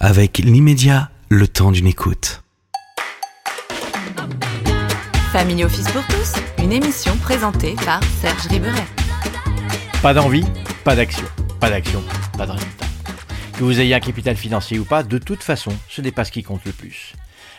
avec 0.00 0.38
l'immédiat, 0.38 1.10
le 1.28 1.48
temps 1.48 1.72
d'une 1.72 1.88
écoute. 1.88 2.44
Family 5.32 5.64
Office 5.64 5.90
pour 5.90 6.06
tous, 6.06 6.34
une 6.62 6.72
émission 6.72 7.16
présentée 7.16 7.74
par 7.84 8.00
Serge 8.20 8.46
Riberet. 8.46 8.86
Pas 10.00 10.14
d'envie, 10.14 10.44
pas 10.84 10.94
d'action. 10.94 11.26
Pas 11.58 11.70
d'action, 11.70 12.02
pas 12.36 12.46
de 12.46 12.52
résultat. 12.52 12.86
Que 13.58 13.64
vous 13.64 13.80
ayez 13.80 13.94
un 13.94 14.00
capital 14.00 14.36
financier 14.36 14.78
ou 14.78 14.84
pas, 14.84 15.02
de 15.02 15.18
toute 15.18 15.42
façon, 15.42 15.72
ce 15.88 16.00
n'est 16.00 16.12
pas 16.12 16.24
ce 16.24 16.30
qui 16.30 16.44
compte 16.44 16.64
le 16.64 16.72
plus. 16.72 17.14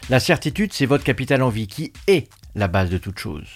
La 0.09 0.21
certitude, 0.21 0.71
c'est 0.71 0.85
votre 0.85 1.03
capital 1.03 1.43
en 1.43 1.49
vie 1.49 1.67
qui 1.67 1.91
est 2.07 2.29
la 2.55 2.69
base 2.69 2.89
de 2.89 2.97
toute 2.97 3.19
chose. 3.19 3.47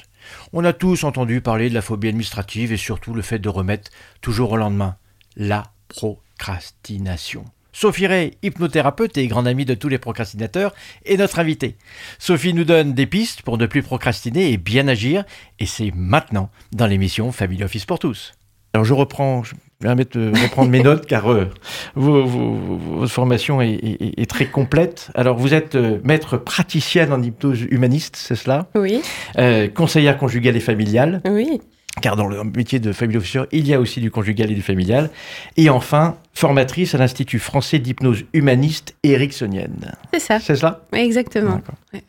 On 0.52 0.66
a 0.66 0.74
tous 0.74 1.06
entendu 1.06 1.40
parler 1.40 1.70
de 1.70 1.74
la 1.74 1.82
phobie 1.82 2.10
administrative 2.10 2.74
et 2.74 2.78
surtout 2.78 3.14
le 3.14 3.22
fait 3.22 3.40
de 3.40 3.50
remettre 3.50 3.92
toujours 4.20 4.52
au 4.52 4.58
lendemain 4.58 4.98
la 5.38 5.72
procrastination. 5.88 7.46
Sophie 7.74 8.08
Ray, 8.08 8.32
hypnothérapeute 8.44 9.18
et 9.18 9.28
grande 9.28 9.48
amie 9.48 9.66
de 9.66 9.74
tous 9.74 9.90
les 9.90 9.98
procrastinateurs, 9.98 10.74
est 11.06 11.18
notre 11.18 11.40
invitée. 11.40 11.76
Sophie 12.20 12.54
nous 12.54 12.64
donne 12.64 12.94
des 12.94 13.08
pistes 13.08 13.42
pour 13.42 13.58
ne 13.58 13.66
plus 13.66 13.82
procrastiner 13.84 14.52
et 14.54 14.58
bien 14.58 14.88
agir, 14.88 15.26
et 15.60 15.66
c'est 15.66 15.92
maintenant 15.96 16.50
dans 16.72 16.86
l'émission 16.88 17.32
Family 17.32 17.64
Office 17.64 17.86
pour 17.86 18.00
tous. 18.00 18.34
Alors 18.76 18.86
je 18.86 18.94
reprends, 18.94 19.44
je 19.44 19.54
vais 19.82 20.06
euh, 20.16 20.32
reprendre 20.44 20.72
mes 20.72 20.82
notes 20.82 21.06
car 21.06 21.32
euh, 21.32 21.48
vos, 21.94 22.26
vos- 22.26 22.54
vos- 22.56 22.78
votre 23.00 23.12
formation 23.12 23.62
est, 23.62 23.74
est- 23.74 24.20
est 24.20 24.30
très 24.30 24.46
complète. 24.48 25.12
Alors 25.14 25.38
vous 25.38 25.54
êtes 25.54 25.76
euh, 25.76 26.00
maître 26.04 26.38
praticienne 26.38 27.14
en 27.14 27.22
hypnose 27.22 27.62
humaniste, 27.70 28.16
c'est 28.16 28.36
cela? 28.36 28.68
Oui, 28.74 29.02
Euh, 29.38 29.68
Conseillère 29.68 30.18
conjugale 30.18 30.56
et 30.56 30.60
familiale, 30.60 31.22
oui, 31.30 31.62
car 32.02 32.16
dans 32.16 32.28
le 32.28 32.44
métier 32.44 32.80
de 32.80 32.92
family 32.92 33.18
officer, 33.18 33.44
il 33.52 33.68
y 33.68 33.74
a 33.74 33.80
aussi 33.80 34.02
du 34.02 34.10
conjugal 34.12 34.52
et 34.52 34.56
du 34.56 34.62
familial. 34.62 35.10
Et 35.58 35.70
enfin, 35.70 36.18
formatrice 36.34 36.96
à 36.96 36.98
l'Institut 36.98 37.40
français 37.40 37.80
d'hypnose 37.80 38.24
humaniste 38.34 38.96
ericksonienne. 39.04 39.94
c'est 40.14 40.20
ça, 40.20 40.40
C'est 40.40 40.56
cela? 40.56 40.82
Exactement. 40.94 41.62
Ouais. 41.94 42.04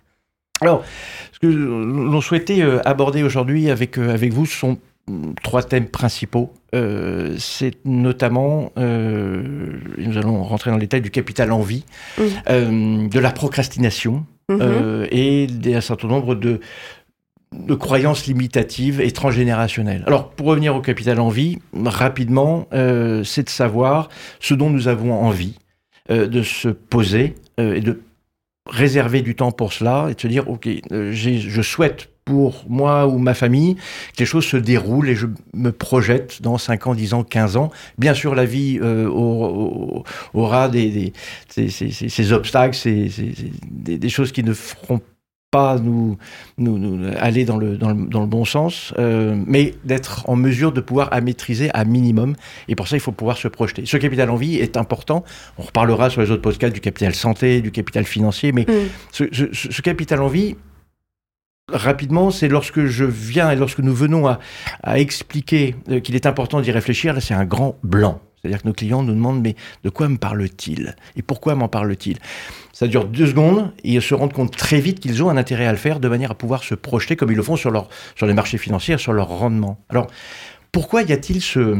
Alors, 0.60 0.84
ce 1.32 1.38
que 1.38 1.46
l'on 1.46 2.20
souhaitait 2.20 2.62
euh, 2.62 2.80
aborder 2.84 3.22
aujourd'hui 3.22 3.70
avec, 3.70 3.98
euh, 3.98 4.14
avec 4.14 4.32
vous, 4.32 4.46
sont 4.46 4.78
mm, 5.08 5.32
trois 5.42 5.62
thèmes 5.62 5.88
principaux. 5.88 6.52
Euh, 6.74 7.34
c'est 7.38 7.74
notamment, 7.84 8.72
euh, 8.78 9.78
et 9.98 10.06
nous 10.06 10.16
allons 10.16 10.42
rentrer 10.42 10.70
dans 10.70 10.76
les 10.76 10.86
détails 10.86 11.02
du 11.02 11.10
capital 11.10 11.52
envie, 11.52 11.84
euh, 12.48 13.08
de 13.08 13.18
la 13.18 13.30
procrastination 13.30 14.24
euh, 14.50 15.06
et 15.10 15.46
d'un 15.46 15.80
certain 15.80 16.08
nombre 16.08 16.34
de, 16.34 16.60
de 17.54 17.74
croyances 17.74 18.26
limitatives 18.26 19.00
et 19.00 19.10
transgénérationnelles. 19.10 20.04
Alors, 20.06 20.30
pour 20.30 20.46
revenir 20.46 20.74
au 20.74 20.80
capital 20.80 21.20
envie, 21.20 21.58
rapidement, 21.84 22.66
euh, 22.72 23.24
c'est 23.24 23.44
de 23.44 23.50
savoir 23.50 24.08
ce 24.40 24.54
dont 24.54 24.70
nous 24.70 24.88
avons 24.88 25.12
envie, 25.14 25.58
euh, 26.10 26.26
de 26.26 26.42
se 26.42 26.68
poser 26.68 27.34
euh, 27.60 27.74
et 27.74 27.80
de 27.80 28.00
réserver 28.70 29.22
du 29.22 29.34
temps 29.34 29.52
pour 29.52 29.72
cela 29.72 30.08
et 30.10 30.14
de 30.14 30.20
se 30.20 30.26
dire, 30.26 30.48
OK, 30.48 30.68
je 30.90 31.62
souhaite 31.62 32.10
pour 32.24 32.64
moi 32.66 33.06
ou 33.06 33.18
ma 33.18 33.34
famille 33.34 33.74
que 33.74 34.20
les 34.20 34.24
choses 34.24 34.46
se 34.46 34.56
déroulent 34.56 35.10
et 35.10 35.14
je 35.14 35.26
me 35.52 35.70
projette 35.70 36.40
dans 36.40 36.56
5 36.56 36.86
ans, 36.86 36.94
10 36.94 37.12
ans, 37.12 37.24
15 37.24 37.58
ans. 37.58 37.70
Bien 37.98 38.14
sûr, 38.14 38.34
la 38.34 38.46
vie 38.46 38.80
aura, 38.80 40.70
des, 40.70 41.12
ces, 41.48 42.32
obstacles, 42.32 42.74
ces, 42.74 43.10
des, 43.70 43.98
des 43.98 44.08
choses 44.08 44.32
qui 44.32 44.42
ne 44.42 44.54
feront 44.54 45.02
pas 45.58 45.78
nous, 45.78 46.18
nous, 46.58 46.76
nous 46.78 47.10
aller 47.18 47.44
dans 47.44 47.56
le, 47.62 47.76
dans 47.82 47.90
le, 47.94 48.06
dans 48.14 48.20
le 48.20 48.26
bon 48.26 48.44
sens, 48.44 48.92
euh, 48.98 49.36
mais 49.46 49.74
d'être 49.84 50.28
en 50.28 50.36
mesure 50.36 50.72
de 50.72 50.80
pouvoir 50.80 51.06
à 51.12 51.20
maîtriser 51.20 51.68
à 51.74 51.84
minimum. 51.84 52.34
Et 52.68 52.74
pour 52.74 52.88
ça, 52.88 52.96
il 52.96 53.00
faut 53.06 53.12
pouvoir 53.12 53.36
se 53.36 53.48
projeter. 53.48 53.86
Ce 53.86 53.96
capital 53.96 54.28
en 54.30 54.36
vie 54.36 54.56
est 54.56 54.76
important. 54.76 55.22
On 55.58 55.62
reparlera 55.62 56.10
sur 56.10 56.20
les 56.22 56.30
autres 56.32 56.42
podcasts 56.42 56.74
du 56.74 56.80
capital 56.80 57.14
santé, 57.14 57.60
du 57.60 57.70
capital 57.70 58.04
financier, 58.04 58.50
mais 58.52 58.64
Mm. 58.68 58.72
ce, 59.12 59.24
ce- 59.32 59.52
ce- 59.70 59.82
capital 59.82 60.20
en 60.22 60.28
vie, 60.28 60.56
rapidement, 61.72 62.30
c'est 62.30 62.48
lorsque 62.48 62.84
je 62.86 63.04
viens 63.04 63.50
et 63.50 63.56
lorsque 63.56 63.78
nous 63.80 63.94
venons 63.94 64.26
à, 64.26 64.38
à 64.82 64.98
expliquer 64.98 65.76
euh, 65.90 66.00
qu'il 66.00 66.14
est 66.14 66.26
important 66.26 66.60
d'y 66.60 66.72
réfléchir, 66.72 67.14
là, 67.14 67.20
c'est 67.20 67.34
un 67.34 67.44
grand 67.44 67.76
blanc. 67.82 68.20
C'est-à-dire 68.44 68.62
que 68.62 68.68
nos 68.68 68.74
clients 68.74 69.02
nous 69.02 69.14
demandent, 69.14 69.40
mais 69.40 69.56
de 69.84 69.88
quoi 69.88 70.06
me 70.06 70.18
parle-t-il? 70.18 70.94
Et 71.16 71.22
pourquoi 71.22 71.54
m'en 71.54 71.68
parle-t-il? 71.68 72.18
Ça 72.74 72.86
dure 72.86 73.06
deux 73.06 73.26
secondes 73.26 73.72
et 73.84 73.94
ils 73.94 74.02
se 74.02 74.14
rendent 74.14 74.34
compte 74.34 74.54
très 74.54 74.80
vite 74.80 75.00
qu'ils 75.00 75.22
ont 75.22 75.30
un 75.30 75.38
intérêt 75.38 75.64
à 75.64 75.72
le 75.72 75.78
faire 75.78 75.98
de 75.98 76.08
manière 76.08 76.32
à 76.32 76.34
pouvoir 76.34 76.62
se 76.62 76.74
projeter 76.74 77.16
comme 77.16 77.30
ils 77.30 77.36
le 77.36 77.42
font 77.42 77.56
sur, 77.56 77.70
leur, 77.70 77.88
sur 78.16 78.26
les 78.26 78.34
marchés 78.34 78.58
financiers, 78.58 78.98
sur 78.98 79.14
leur 79.14 79.28
rendement. 79.28 79.78
Alors, 79.88 80.08
pourquoi 80.72 81.02
y 81.02 81.12
a-t-il 81.12 81.40
ce, 81.40 81.78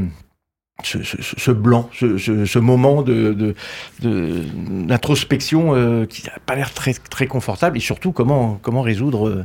ce, 0.82 1.50
blanc, 1.50 1.90
ce, 1.92 2.58
moment 2.58 3.02
de, 3.02 3.54
d'introspection 4.00 5.74
euh, 5.74 6.06
qui 6.06 6.24
n'a 6.24 6.38
pas 6.46 6.54
l'air 6.54 6.72
très, 6.72 6.94
très 6.94 7.26
confortable 7.26 7.76
et 7.76 7.80
surtout 7.80 8.12
comment, 8.12 8.58
comment 8.62 8.80
résoudre 8.80 9.28
euh, 9.28 9.44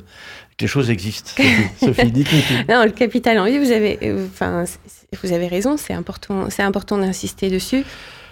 les 0.61 0.67
choses 0.67 0.89
existent 0.89 1.31
Sophie, 1.79 2.11
tout. 2.23 2.53
Non, 2.69 2.83
le 2.83 2.91
capital 2.91 3.37
en 3.39 3.45
vie, 3.45 3.57
vous 3.59 3.71
avez, 3.71 3.97
enfin, 4.31 4.65
vous 5.23 5.33
avez 5.33 5.47
raison, 5.47 5.77
c'est 5.77 5.93
important, 5.93 6.49
c'est 6.49 6.63
important 6.63 6.97
d'insister 6.97 7.49
dessus. 7.49 7.83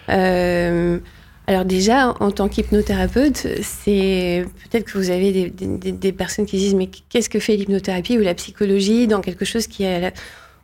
Euh, 0.08 0.98
alors 1.46 1.64
déjà, 1.64 2.14
en 2.20 2.30
tant 2.30 2.48
qu'hypnothérapeute, 2.48 3.46
c'est 3.62 4.44
peut-être 4.70 4.84
que 4.84 4.98
vous 4.98 5.10
avez 5.10 5.32
des, 5.32 5.50
des- 5.50 5.92
des 5.92 6.12
personnes 6.12 6.44
qui 6.46 6.58
disent 6.58 6.74
mais 6.74 6.88
qu'est-ce 7.08 7.30
que 7.30 7.38
fait 7.40 7.56
l'hypnothérapie 7.56 8.18
ou 8.18 8.20
la 8.22 8.34
psychologie 8.34 9.06
dans 9.06 9.20
quelque 9.22 9.44
chose 9.44 9.66
qui 9.66 9.84
est 9.84 10.12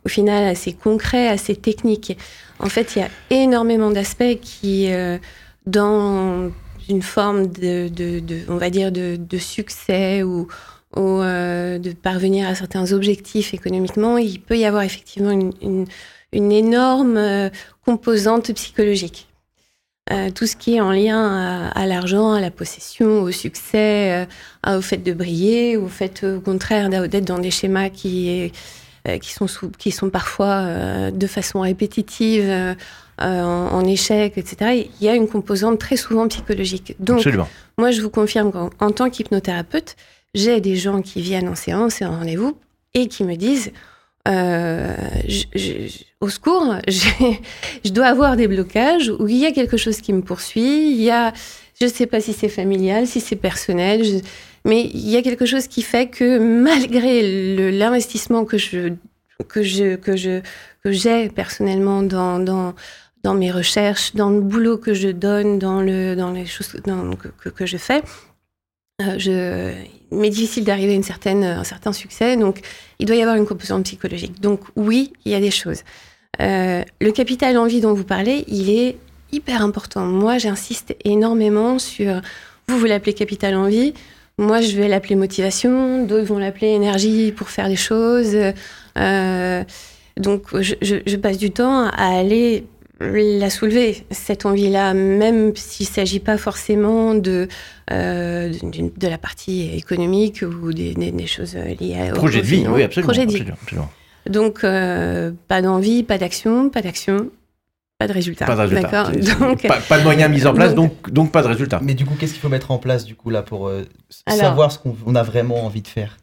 au 0.05 0.09
final 0.09 0.43
assez 0.43 0.73
concret, 0.73 1.27
assez 1.27 1.55
technique. 1.55 2.15
En 2.59 2.69
fait, 2.69 2.95
il 2.95 2.99
y 2.99 3.01
a 3.01 3.09
énormément 3.31 3.89
d'aspects 3.89 4.39
qui, 4.41 4.91
euh, 4.91 5.17
dans 5.65 6.51
une 6.87 7.01
forme 7.01 7.47
de, 7.47 7.87
de- 7.87 8.19
de- 8.19 8.41
on 8.47 8.57
va 8.57 8.69
dire, 8.69 8.91
de, 8.91 9.15
de 9.19 9.37
succès 9.39 10.21
ou, 10.21 10.47
ou, 10.95 11.21
euh, 11.21 11.77
de 11.77 11.91
parvenir 11.91 12.47
à 12.47 12.55
certains 12.55 12.91
objectifs 12.93 13.53
économiquement, 13.53 14.17
il 14.17 14.39
peut 14.39 14.57
y 14.57 14.65
avoir 14.65 14.83
effectivement 14.83 15.31
une, 15.31 15.51
une- 15.61 15.85
une 16.33 16.51
énorme 16.51 17.17
euh, 17.17 17.49
composante 17.85 18.51
psychologique. 18.53 19.27
Euh, 20.11 20.29
tout 20.29 20.45
ce 20.45 20.55
qui 20.55 20.75
est 20.75 20.81
en 20.81 20.91
lien 20.91 21.69
à, 21.73 21.79
à 21.79 21.85
l'argent, 21.87 22.33
à 22.33 22.41
la 22.41 22.51
possession, 22.51 23.21
au 23.21 23.31
succès, 23.31 24.27
à- 24.63 24.77
au 24.77 24.81
fait 24.81 24.97
de 24.97 25.13
briller, 25.13 25.77
au 25.77 25.87
fait 25.87 26.23
au 26.23 26.39
contraire 26.41 26.89
d'être 26.89 27.25
dans 27.25 27.39
des 27.39 27.51
schémas 27.51 27.89
qui, 27.89 28.51
qui, 29.21 29.31
sont, 29.33 29.47
sous- 29.47 29.69
qui 29.71 29.91
sont 29.91 30.09
parfois 30.09 31.09
de 31.11 31.27
façon 31.27 31.61
répétitive, 31.61 32.45
euh, 32.47 32.73
en, 33.17 33.69
en 33.71 33.85
échec, 33.85 34.37
etc. 34.37 34.85
Il 34.99 35.05
y 35.05 35.09
a 35.09 35.15
une 35.15 35.27
composante 35.27 35.79
très 35.79 35.95
souvent 35.95 36.27
psychologique. 36.27 36.95
Donc, 36.99 37.17
Absolument. 37.19 37.47
moi, 37.77 37.91
je 37.91 38.01
vous 38.01 38.09
confirme 38.09 38.51
qu'en 38.51 38.69
en 38.79 38.91
tant 38.91 39.09
qu'hypnothérapeute, 39.09 39.95
j'ai 40.35 40.61
des 40.61 40.75
gens 40.75 41.01
qui 41.01 41.21
viennent 41.21 41.47
en 41.47 41.55
séance 41.55 42.01
et 42.01 42.05
en 42.05 42.11
rendez-vous 42.11 42.57
et 42.93 43.07
qui 43.07 43.23
me 43.23 43.35
disent 43.35 43.71
euh, 44.27 44.95
au 46.19 46.29
secours, 46.29 46.75
je 46.87 47.91
dois 47.91 48.07
avoir 48.07 48.35
des 48.35 48.47
blocages 48.47 49.09
où 49.09 49.27
il 49.27 49.37
y 49.37 49.45
a 49.45 49.51
quelque 49.51 49.77
chose 49.77 50.01
qui 50.01 50.13
me 50.13 50.21
poursuit, 50.21 50.91
il 50.91 51.01
y 51.01 51.09
a, 51.09 51.33
je 51.79 51.85
ne 51.85 51.89
sais 51.89 52.05
pas 52.05 52.19
si 52.19 52.33
c'est 52.33 52.49
familial, 52.49 53.07
si 53.07 53.21
c'est 53.21 53.35
personnel, 53.35 54.21
mais 54.65 54.83
il 54.93 55.09
y 55.09 55.15
a 55.15 55.21
quelque 55.21 55.45
chose 55.45 55.67
qui 55.67 55.83
fait 55.83 56.07
que 56.07 56.39
malgré 56.39 57.71
l'investissement 57.71 58.45
que 58.45 58.57
je 58.57 58.93
que 59.47 59.61
je 59.63 59.95
que 59.95 60.15
je 60.15 60.41
que 60.83 60.91
j'ai 60.91 61.29
personnellement 61.29 62.01
dans, 62.01 62.39
dans 62.39 62.73
dans 63.23 63.35
mes 63.35 63.51
recherches, 63.51 64.15
dans 64.15 64.29
le 64.29 64.41
boulot 64.41 64.77
que 64.77 64.93
je 64.93 65.09
donne, 65.09 65.59
dans 65.59 65.81
le 65.81 66.15
dans 66.15 66.31
les 66.31 66.45
choses 66.45 66.75
que, 67.39 67.49
que 67.49 67.65
je 67.65 67.77
fais, 67.77 68.01
euh, 69.01 69.19
je, 69.19 69.73
m'est 70.15 70.29
difficile 70.29 70.63
d'arriver 70.63 70.93
à 70.93 70.95
une 70.95 71.03
certaine, 71.03 71.43
un 71.43 71.63
certain 71.63 71.93
succès. 71.93 72.37
Donc, 72.37 72.61
il 72.99 73.05
doit 73.05 73.15
y 73.15 73.21
avoir 73.21 73.35
une 73.35 73.45
composante 73.45 73.83
psychologique. 73.83 74.41
Donc, 74.41 74.61
oui, 74.75 75.13
il 75.25 75.31
y 75.31 75.35
a 75.35 75.39
des 75.39 75.51
choses. 75.51 75.83
Euh, 76.41 76.83
le 76.99 77.11
capital 77.11 77.57
envie 77.57 77.81
dont 77.81 77.93
vous 77.93 78.03
parlez, 78.03 78.43
il 78.47 78.69
est 78.69 78.97
hyper 79.31 79.61
important. 79.61 80.05
Moi, 80.05 80.37
j'insiste 80.37 80.95
énormément 81.03 81.79
sur. 81.79 82.21
Vous, 82.67 82.79
vous 82.79 82.85
l'appelez 82.85 83.13
capital 83.13 83.55
envie. 83.55 83.93
Moi, 84.37 84.61
je 84.61 84.75
vais 84.75 84.87
l'appeler 84.87 85.15
motivation. 85.15 86.05
D'autres 86.05 86.25
vont 86.25 86.39
l'appeler 86.39 86.67
énergie 86.67 87.31
pour 87.31 87.49
faire 87.49 87.69
des 87.69 87.75
choses. 87.75 88.35
Euh, 88.97 89.63
donc, 90.17 90.43
je 90.61 91.15
passe 91.15 91.37
du 91.37 91.51
temps 91.51 91.87
à 91.87 92.17
aller 92.17 92.65
la 92.99 93.49
soulever, 93.49 94.05
cette 94.11 94.45
envie-là, 94.45 94.93
même 94.93 95.55
s'il 95.55 95.87
ne 95.87 95.91
s'agit 95.91 96.19
pas 96.19 96.37
forcément 96.37 97.13
de, 97.13 97.47
euh, 97.91 98.51
de 98.51 99.07
la 99.07 99.17
partie 99.17 99.69
économique 99.75 100.43
ou 100.43 100.71
des, 100.73 100.93
des- 100.93 101.11
des 101.11 101.27
choses 101.27 101.55
liées 101.55 101.97
à, 101.99 102.11
au- 102.13 102.15
Projet 102.15 102.41
de 102.41 102.45
vie, 102.45 102.57
finance. 102.59 102.75
oui, 102.75 102.83
absolument. 102.83 103.07
Projet 103.13 103.25
de 103.25 103.31
vie. 103.31 103.37
absolument, 103.41 103.57
absolument. 103.63 103.89
Donc, 104.29 104.63
euh, 104.63 105.31
pas 105.47 105.61
d'envie, 105.61 106.03
pas 106.03 106.17
d'action, 106.17 106.69
pas 106.69 106.81
d'action, 106.81 107.29
pas 107.99 108.07
de 108.07 108.13
résultat. 108.13 108.45
Pas 108.45 108.55
de 108.55 108.61
résultat. 108.61 109.11
Donc, 109.39 109.67
pas, 109.67 109.77
pas 109.87 109.97
de 109.99 110.03
moyens 110.03 110.31
mis 110.31 110.45
en 110.47 110.53
place, 110.53 110.73
donc- 110.73 110.93
donc, 111.03 111.11
donc 111.13 111.31
pas 111.31 111.43
de 111.43 111.47
résultat. 111.47 111.79
Mais 111.83 111.93
du 111.93 112.05
coup, 112.05 112.15
qu'est-ce 112.19 112.33
qu'il 112.33 112.41
faut 112.41 112.49
mettre 112.49 112.71
en 112.71 112.77
place 112.77 113.05
du 113.05 113.15
coup 113.15 113.29
là 113.29 113.41
pour 113.41 113.67
euh, 113.67 113.83
Alors- 114.25 114.39
savoir 114.39 114.71
ce 114.71 114.79
qu'on 114.79 114.95
on 115.05 115.15
a 115.15 115.23
vraiment 115.23 115.65
envie 115.65 115.81
de 115.81 115.87
faire? 115.87 116.17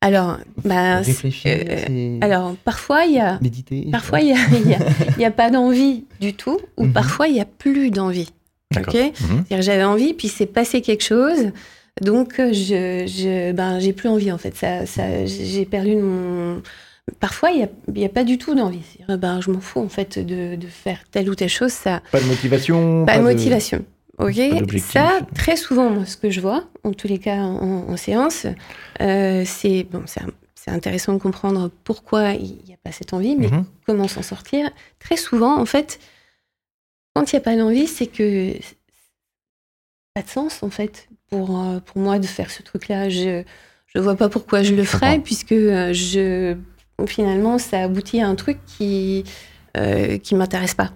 Alors, 0.00 0.38
bah, 0.64 1.00
euh, 1.00 2.18
alors, 2.20 2.54
parfois, 2.64 3.04
il 3.06 3.14
y 3.14 3.18
a, 3.20 3.38
méditer. 3.40 3.88
parfois, 3.90 4.20
il 4.20 4.28
y 4.28 4.32
a, 4.32 4.36
y 5.18 5.22
y 5.22 5.30
pas 5.30 5.50
d'envie 5.50 6.04
du 6.20 6.34
tout, 6.34 6.58
ou 6.76 6.84
Mhm. 6.84 6.92
parfois, 6.92 7.28
il 7.28 7.36
y 7.36 7.40
a 7.40 7.44
plus 7.46 7.90
d'envie. 7.90 8.30
D'accord. 8.72 8.94
ok. 8.94 9.12
C'est-à-dire, 9.14 9.62
J'avais 9.62 9.84
envie, 9.84 10.12
puis 10.14 10.28
c'est 10.28 10.46
passé 10.46 10.80
quelque 10.82 11.04
chose. 11.04 11.50
Donc, 12.02 12.38
euh, 12.38 12.52
je, 12.52 13.06
je, 13.06 13.52
ben, 13.52 13.78
j'ai 13.80 13.92
plus 13.92 14.08
envie, 14.08 14.30
en 14.30 14.38
fait. 14.38 14.54
Ça, 14.54 14.84
ça, 14.86 15.24
j'ai 15.24 15.64
perdu 15.64 15.96
mon. 15.96 16.60
Parfois, 17.20 17.50
il 17.52 17.58
n'y 17.58 17.62
a, 17.64 17.68
il 17.94 17.98
y 18.00 18.04
a 18.04 18.08
pas 18.08 18.24
du 18.24 18.36
tout 18.36 18.54
d'envie. 18.54 18.82
Ben, 19.08 19.40
je 19.40 19.50
m'en 19.50 19.60
fous, 19.60 19.80
en 19.80 19.88
fait, 19.88 20.18
de, 20.18 20.56
de 20.56 20.66
faire 20.66 20.98
telle 21.10 21.30
ou 21.30 21.34
telle 21.34 21.48
chose. 21.48 21.72
Ça, 21.72 22.02
Pas 22.12 22.20
de 22.20 22.26
motivation. 22.26 23.06
pas 23.06 23.18
de 23.18 23.22
motivation. 23.22 23.84
Ok. 24.18 24.34
Ça, 24.92 25.18
très 25.34 25.56
souvent, 25.56 25.90
moi, 25.90 26.06
ce 26.06 26.16
que 26.16 26.30
je 26.30 26.40
vois, 26.40 26.64
en 26.84 26.92
tous 26.92 27.06
les 27.08 27.18
cas 27.18 27.36
en, 27.42 27.88
en 27.88 27.96
séance, 27.96 28.46
euh, 29.02 29.42
c'est 29.46 29.84
bon, 29.84 30.04
c'est 30.06 30.70
intéressant 30.70 31.12
de 31.12 31.18
comprendre 31.18 31.70
pourquoi 31.84 32.30
il 32.32 32.58
n'y 32.66 32.72
a 32.74 32.78
pas 32.82 32.92
cette 32.92 33.12
envie, 33.12 33.36
mais 33.36 33.48
Mhm. 33.48 33.64
comment 33.86 34.08
s'en 34.08 34.22
sortir. 34.22 34.70
Très 34.98 35.16
souvent, 35.16 35.60
en 35.60 35.66
fait, 35.66 36.00
quand 37.14 37.30
il 37.32 37.36
n'y 37.36 37.38
a 37.40 37.42
pas 37.42 37.56
d'envie, 37.56 37.86
c'est 37.86 38.06
que 38.06 38.52
pas 40.14 40.22
de 40.22 40.28
sens, 40.28 40.62
en 40.62 40.70
fait, 40.70 41.08
pour, 41.28 41.60
euh, 41.60 41.80
pour 41.80 41.98
moi 41.98 42.18
de 42.18 42.26
faire 42.26 42.50
ce 42.50 42.62
truc-là. 42.62 43.08
Je 43.10 43.44
ne 43.94 44.00
vois 44.00 44.16
pas 44.16 44.28
pourquoi 44.28 44.62
je 44.62 44.74
le 44.74 44.84
ferais, 44.84 45.18
puisque 45.20 45.52
euh, 45.52 45.92
je, 45.92 46.56
finalement, 47.06 47.58
ça 47.58 47.82
aboutit 47.84 48.20
à 48.22 48.28
un 48.28 48.34
truc 48.34 48.58
qui 48.66 49.24
euh, 49.76 50.16
qui 50.16 50.34
m'intéresse 50.34 50.74
pas. 50.74 50.90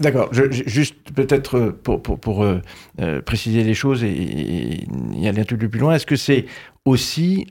D'accord. 0.00 0.28
Juste 0.32 0.96
peut-être 1.14 1.56
euh, 1.56 1.70
pour, 1.82 2.02
pour, 2.02 2.18
pour, 2.18 2.44
euh, 2.44 2.60
euh, 3.00 3.22
préciser 3.22 3.62
les 3.64 3.72
choses 3.74 4.04
et, 4.04 4.08
et- 4.10 4.86
et 5.22 5.28
aller 5.28 5.40
un 5.40 5.44
peu 5.44 5.56
plus 5.56 5.80
loin, 5.80 5.94
est-ce 5.94 6.04
que 6.06 6.16
c'est 6.16 6.44
aussi 6.84 7.46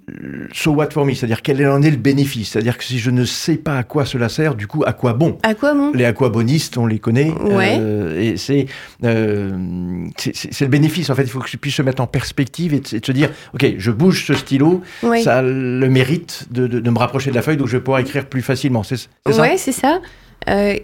so 0.53 0.73
what 0.73 0.91
for 0.91 1.05
me? 1.07 1.15
C'est-à-dire 1.15 1.41
quel 1.41 1.65
en 1.67 1.81
est 1.81 1.89
le 1.89 1.97
bénéfice? 1.97 2.51
C'est-à-dire 2.51 2.77
que 2.77 2.83
si 2.83 2.99
je 2.99 3.09
ne 3.09 3.25
sais 3.25 3.55
pas 3.57 3.79
à 3.79 3.83
quoi 3.83 4.05
cela 4.05 4.29
sert, 4.29 4.53
du 4.53 4.67
coup, 4.67 4.83
à 4.85 4.93
quoi 4.93 5.13
bon? 5.13 5.39
À 5.41 5.55
quoi 5.55 5.73
bon? 5.73 5.91
Les 5.95 6.05
aquabonistes, 6.05 6.77
on 6.77 6.85
les 6.85 6.99
connaît. 6.99 7.31
Ouais. 7.31 7.77
euh, 7.79 8.21
et 8.21 8.37
c'est, 8.37 8.67
euh, 9.03 9.51
le 9.55 10.67
bénéfice, 10.67 11.09
en 11.09 11.15
fait. 11.15 11.23
Il 11.23 11.29
faut 11.29 11.39
que 11.39 11.49
je 11.49 11.57
puisse 11.57 11.73
se 11.75 11.81
mettre 11.81 12.03
en 12.03 12.07
perspective 12.07 12.75
et 12.75 12.79
de, 12.79 12.95
et 12.95 12.99
de 12.99 13.05
se 13.07 13.11
dire, 13.11 13.31
OK, 13.55 13.65
je 13.75 13.89
bouge 13.89 14.23
ce 14.27 14.35
stylo, 14.35 14.83
ça 15.23 15.39
a 15.39 15.41
le 15.41 15.89
mérite 15.89 16.45
de, 16.51 16.67
de- 16.67 16.79
de 16.79 16.89
me 16.91 16.99
rapprocher 16.99 17.31
de 17.31 17.35
la 17.35 17.41
feuille, 17.41 17.57
donc 17.57 17.67
je 17.69 17.77
vais 17.77 17.83
pouvoir 17.83 18.01
écrire 18.01 18.27
plus 18.27 18.43
facilement. 18.43 18.83
C'est 18.83 18.97
c'est 18.97 19.33
ça? 19.33 19.41
Ouais, 19.41 19.57
c'est 19.57 19.71
ça. 19.71 19.99
Euh, 20.47 20.75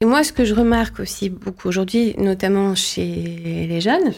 et 0.00 0.04
moi, 0.04 0.22
ce 0.22 0.32
que 0.32 0.44
je 0.44 0.54
remarque 0.54 1.00
aussi 1.00 1.28
beaucoup 1.28 1.68
aujourd'hui, 1.68 2.14
notamment 2.18 2.74
chez 2.76 3.66
les 3.68 3.80
jeunes, 3.80 4.12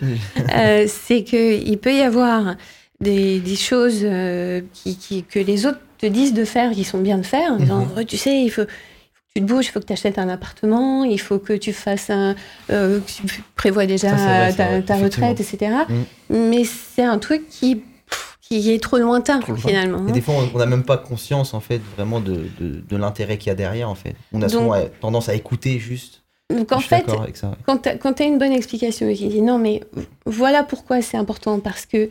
euh, 0.54 0.84
c'est 0.86 1.22
qu'il 1.24 1.78
peut 1.78 1.94
y 1.94 2.02
avoir 2.02 2.56
des, 3.00 3.40
des 3.40 3.56
choses 3.56 4.00
euh, 4.02 4.60
qui, 4.74 4.96
qui- 4.96 5.24
que 5.24 5.38
les 5.38 5.64
autres 5.64 5.80
te 5.98 6.06
disent 6.06 6.34
de 6.34 6.44
faire, 6.44 6.72
qui 6.72 6.84
sont 6.84 6.98
bien 7.00 7.16
de 7.18 7.22
faire. 7.24 7.58
Mhm. 7.58 7.88
Oh, 7.98 8.02
tu 8.04 8.18
sais, 8.18 8.42
il 8.42 8.50
faut, 8.50 8.64
que 8.66 8.70
tu 9.34 9.40
te 9.40 9.46
bouges, 9.46 9.66
il 9.66 9.70
faut 9.70 9.80
que 9.80 9.86
tu 9.86 9.92
achètes 9.94 10.18
un 10.18 10.28
appartement, 10.28 11.04
il 11.04 11.18
faut 11.20 11.38
que 11.38 11.54
tu 11.54 11.72
fasses 11.72 12.10
un. 12.10 12.34
euh, 12.70 13.00
que 13.00 13.10
tu 13.10 13.42
prévois 13.56 13.86
déjà 13.86 14.10
Ça, 14.10 14.16
vrai, 14.16 14.52
ta, 14.52 14.66
vrai, 14.66 14.82
ta 14.82 14.96
retraite, 14.96 15.40
etc. 15.40 15.72
Mhm. 15.88 16.04
Mais 16.50 16.64
c'est 16.64 17.04
un 17.04 17.18
truc 17.18 17.48
qui, 17.48 17.82
qui 18.50 18.72
est 18.72 18.82
trop 18.82 18.98
lointain, 18.98 19.38
Trop 19.38 19.54
finalement. 19.54 20.06
Et 20.08 20.12
des 20.12 20.20
fois, 20.20 20.34
on 20.52 20.58
n'a 20.58 20.66
même 20.66 20.82
pas 20.82 20.96
conscience, 20.98 21.54
en 21.54 21.60
fait, 21.60 21.80
vraiment 21.96 22.18
de, 22.18 22.46
de, 22.60 22.80
de 22.88 22.96
l'intérêt 22.96 23.38
qu'il 23.38 23.48
y 23.48 23.52
a 23.52 23.54
derrière, 23.54 23.88
en 23.88 23.94
fait. 23.94 24.16
On 24.32 24.42
a 24.42 24.48
Donc- 24.48 24.50
souvent 24.50 24.74
tendance 25.00 25.28
à 25.28 25.34
écouter 25.34 25.78
juste. 25.78 26.22
Donc, 26.52 26.72
en 26.72 26.80
fait, 26.80 27.04
ça. 27.08 27.20
ouais. 27.20 27.32
quand 28.00 28.12
tu 28.14 28.22
as 28.24 28.26
une 28.26 28.38
bonne 28.38 28.50
explication 28.52 29.08
et 29.08 29.14
qui 29.14 29.28
dit 29.28 29.40
non, 29.40 29.58
mais 29.58 29.84
voilà 30.26 30.64
pourquoi 30.64 31.00
c'est 31.00 31.16
important, 31.16 31.60
parce 31.60 31.86
que 31.86 32.08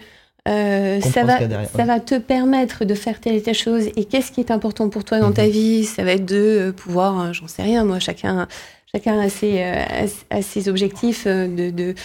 euh, 0.47 1.01
ça, 1.01 1.25
va, 1.25 1.39
derrière, 1.45 1.69
ça 1.69 1.80
ouais. 1.80 1.83
va 1.86 2.00
te 2.00 2.15
permettre 2.18 2.86
de 2.86 2.94
faire 2.95 3.19
telle 3.19 3.36
et 3.36 3.41
telle 3.41 3.53
chose, 3.53 3.88
et 3.97 4.06
qu'est-ce 4.06 4.31
qui 4.31 4.39
est 4.39 4.50
important 4.50 4.88
pour 4.88 5.03
toi 5.03 5.19
dans 5.19 5.27
Mhm. 5.27 5.33
ta 5.33 5.47
vie? 5.47 5.83
Ça 5.83 6.06
va 6.06 6.13
être 6.13 6.25
de 6.25 6.38
euh, 6.38 6.71
pouvoir, 6.71 7.19
euh, 7.19 7.33
j'en 7.33 7.50
sais 7.50 7.63
rien, 7.63 7.83
moi, 7.83 8.00
chacun, 8.00 8.47
chacun 8.89 9.19
a 9.19 9.27
ses, 9.27 9.62
a- 9.62 10.41
ses 10.41 10.69
objectifs 10.69 11.27
de. 11.27 11.69
de 11.69 11.95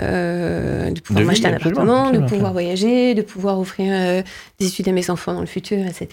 euh, 0.00 0.90
de 0.90 1.00
pouvoir 1.00 1.24
m'acheter 1.24 1.46
un 1.46 1.54
appartement, 1.54 2.10
de 2.10 2.18
pouvoir 2.18 2.52
voyager, 2.52 3.14
de 3.14 3.22
pouvoir 3.22 3.60
offrir 3.60 3.92
euh, 3.92 4.22
des 4.58 4.66
études 4.66 4.88
à 4.88 4.92
mes 4.92 5.08
enfants 5.08 5.34
dans 5.34 5.40
le 5.40 5.46
futur, 5.46 5.86
etc. 5.86 6.08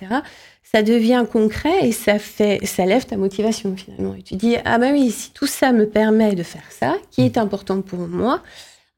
Ça 0.64 0.84
devient 0.84 1.26
concret 1.30 1.88
et 1.88 1.92
ça 1.92 2.20
fait, 2.20 2.64
ça 2.66 2.86
lève 2.86 3.06
ta 3.06 3.18
motivation 3.18 3.76
finalement. 3.76 4.14
Et 4.14 4.22
tu 4.22 4.36
dis 4.36 4.56
ah 4.66 4.78
ben 4.78 4.94
oui, 4.94 5.10
si 5.10 5.32
tout 5.32 5.48
ça 5.48 5.72
me 5.72 5.88
permet 5.88 6.36
de 6.36 6.44
faire 6.44 6.70
ça, 6.70 6.96
qui 7.10 7.22
est 7.24 7.38
important 7.40 7.82
pour 7.82 8.08
moi, 8.08 8.42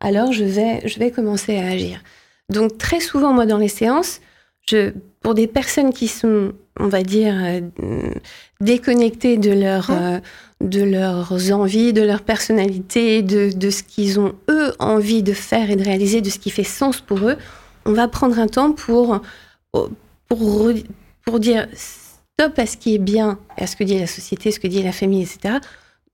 alors 0.02 0.34
je 0.34 0.44
vais, 0.44 0.86
je 0.86 1.00
vais 1.00 1.12
commencer 1.12 1.58
à 1.58 1.68
agir. 1.68 2.04
Donc 2.50 2.78
très 2.78 3.00
souvent 3.00 3.32
moi 3.32 3.46
dans 3.46 3.58
les 3.58 3.70
séances, 3.70 4.20
je, 4.68 4.92
pour 5.22 5.34
des 5.34 5.48
personnes 5.48 5.94
qui 5.94 6.10
sont, 6.10 6.52
on 6.80 6.88
va 6.88 7.04
dire, 7.04 7.34
euh, 7.38 7.62
déconnectées 8.62 9.38
de 9.38 9.52
leur, 9.52 9.90
euh, 9.92 10.20
de 10.62 10.82
leurs 10.82 11.52
envies, 11.52 11.94
de 11.94 12.02
leur 12.02 12.22
personnalité, 12.22 13.22
de, 13.22 13.52
de 13.56 13.70
ce 13.70 13.84
qu'ils 13.84 14.20
ont 14.20 14.34
eux 14.50 14.74
envie 14.80 15.24
de 15.24 15.34
faire 15.34 15.70
et 15.70 15.76
de 15.76 15.84
réaliser, 15.84 16.22
de 16.22 16.30
ce 16.30 16.40
qui 16.40 16.50
fait 16.50 16.64
sens 16.64 17.02
pour 17.02 17.20
eux, 17.20 17.38
on 17.86 17.92
va 17.94 18.08
prendre 18.08 18.40
un 18.40 18.48
temps 18.48 18.72
pour, 18.72 19.22
pour, 19.72 19.90
re- 20.40 20.86
pour 21.26 21.40
dire 21.40 21.68
stop 21.74 22.58
à 22.58 22.66
ce 22.66 22.78
qui 22.78 22.96
est 22.96 23.00
bien, 23.00 23.38
à 23.58 23.68
ce 23.68 23.76
que 23.76 23.84
dit 23.84 24.00
la 24.00 24.08
société, 24.08 24.52
ce 24.52 24.60
que 24.60 24.68
dit 24.68 24.82
la 24.82 24.92
famille, 24.94 25.24
etc. 25.24 25.56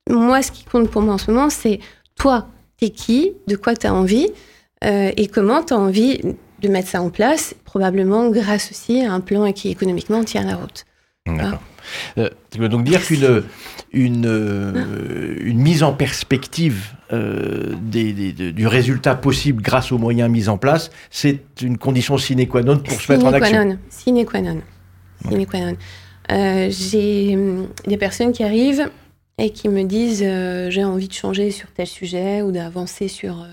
Moi, 0.10 0.42
ce 0.42 0.52
qui 0.52 0.64
compte 0.64 0.90
pour 0.90 1.02
moi 1.02 1.14
en 1.14 1.18
ce 1.20 1.32
moment, 1.32 1.50
c'est 1.50 1.80
toi, 2.16 2.48
t'es 2.78 2.90
qui, 2.90 3.34
de 3.48 3.56
quoi 3.56 3.76
tu 3.76 3.88
as 3.88 3.94
envie 3.94 4.28
euh, 4.84 5.12
et 5.16 5.28
comment 5.28 5.64
tu 5.64 5.74
as 5.74 5.78
envie 5.78 6.22
de 6.62 6.68
mettre 6.68 6.90
ça 6.90 7.02
en 7.02 7.10
place, 7.10 7.56
probablement 7.66 8.30
grâce 8.30 8.72
aussi 8.72 9.02
à 9.02 9.12
un 9.14 9.20
plan 9.22 9.52
qui 9.52 9.70
économiquement 9.70 10.24
tient 10.24 10.44
la 10.44 10.56
route. 10.56 10.86
D'accord. 11.28 11.62
Euh, 12.18 12.30
ça 12.52 12.60
veut 12.60 12.70
donc 12.70 12.84
dire 12.84 13.04
qu'une 13.06 13.44
une, 13.92 14.26
euh, 14.28 15.36
une 15.42 15.60
mise 15.60 15.82
en 15.84 15.94
perspective 15.94 16.94
euh, 17.12 17.74
des, 17.82 18.14
des- 18.14 18.32
de- 18.34 18.52
du 18.52 18.68
résultat 18.68 19.16
possible 19.16 19.62
grâce 19.64 19.92
aux 19.92 19.98
moyens 19.98 20.30
mis 20.30 20.50
en 20.50 20.58
place, 20.58 20.92
c'est 21.10 21.40
une 21.62 21.78
condition 21.78 22.18
sine 22.18 22.48
qua 22.48 22.62
non 22.62 22.78
pour 22.78 23.00
se 23.02 23.12
mettre 23.12 23.26
en 23.26 23.34
action. 23.34 23.66
non. 23.66 23.78
Sine 23.90 24.26
qua 24.26 24.42
non. 24.42 24.62
Sine 25.28 25.46
qua 25.48 25.60
non. 25.62 25.76
Euh, 26.32 26.68
J'ai 26.70 27.36
hum, 27.36 27.68
des 27.88 27.98
personnes 27.98 28.32
qui 28.32 28.44
arrivent 28.44 28.90
et 29.40 29.50
qui 29.52 29.70
me 29.70 29.84
disent 29.84 30.20
j'ai 30.70 30.84
envie 30.84 31.08
de 31.08 31.14
changer 31.14 31.50
sur 31.52 31.70
tel 31.72 31.88
sujet 31.88 32.42
ou 32.44 32.52
d'avancer 32.52 33.08
sur, 33.08 33.46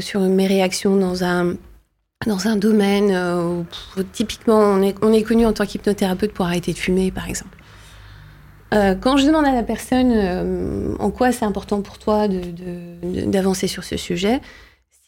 sur 0.00 0.20
mes 0.20 0.46
réactions 0.46 0.96
dans 0.96 1.22
un, 1.24 1.54
dans 2.26 2.48
un 2.48 2.56
domaine 2.56 3.10
euh, 3.10 3.62
où, 3.96 4.02
typiquement 4.12 4.58
on 4.58 4.82
est, 4.82 4.94
on 5.02 5.12
est 5.12 5.22
connu 5.22 5.46
en 5.46 5.52
tant 5.52 5.66
qu'hypnothérapeute 5.66 6.32
pour 6.32 6.46
arrêter 6.46 6.72
de 6.72 6.78
fumer 6.78 7.10
par 7.10 7.28
exemple. 7.28 7.56
Euh, 8.72 8.94
quand 8.98 9.18
je 9.18 9.26
demande 9.26 9.44
à 9.44 9.52
la 9.52 9.62
personne 9.62 10.12
euh, 10.14 10.94
en 10.98 11.10
quoi 11.10 11.30
c'est 11.32 11.44
important 11.44 11.82
pour 11.82 11.98
toi 11.98 12.26
d'avancer 12.26 13.66
sur 13.66 13.84
ce 13.84 13.96
sujet, 13.96 14.40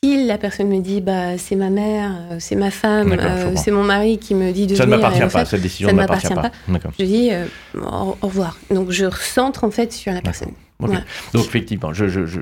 si 0.03 0.27
la 0.27 0.37
personne 0.37 0.69
me 0.69 0.81
dit 0.81 1.01
bah 1.01 1.39
c'est 1.39 1.57
ma 1.57 1.71
mère, 1.71 2.13
c'est 2.41 2.57
ma 2.57 2.71
femme, 2.71 3.13
euh, 3.19 3.53
c'est 3.57 3.71
mon 3.71 3.85
mari 3.85 4.19
qui 4.19 4.35
me 4.35 4.53
dit 4.53 4.67
de 4.67 4.75
Ça 4.75 4.85
ne 4.85 4.91
venir 4.91 4.99
m'appartient 4.99 5.25
en 5.25 5.29
pas, 5.29 5.45
fait, 5.45 5.51
cette 5.53 5.63
décision 5.63 5.89
ça 5.89 5.95
ne 5.95 5.99
m'appartient 5.99 6.35
pas. 6.35 6.51
je 6.99 7.05
dis 7.05 7.31
au, 7.75 8.17
au 8.21 8.27
revoir. 8.27 8.59
Donc 8.71 8.91
je 8.91 9.07
recentre 9.07 9.65
en 9.65 9.71
fait 9.71 9.93
sur 9.93 10.13
la 10.13 10.21
personne. 10.21 10.53
Donc 10.81 11.45
effectivement, 11.47 11.95
je, 11.95 12.09
je, 12.09 12.27
je, 12.27 12.37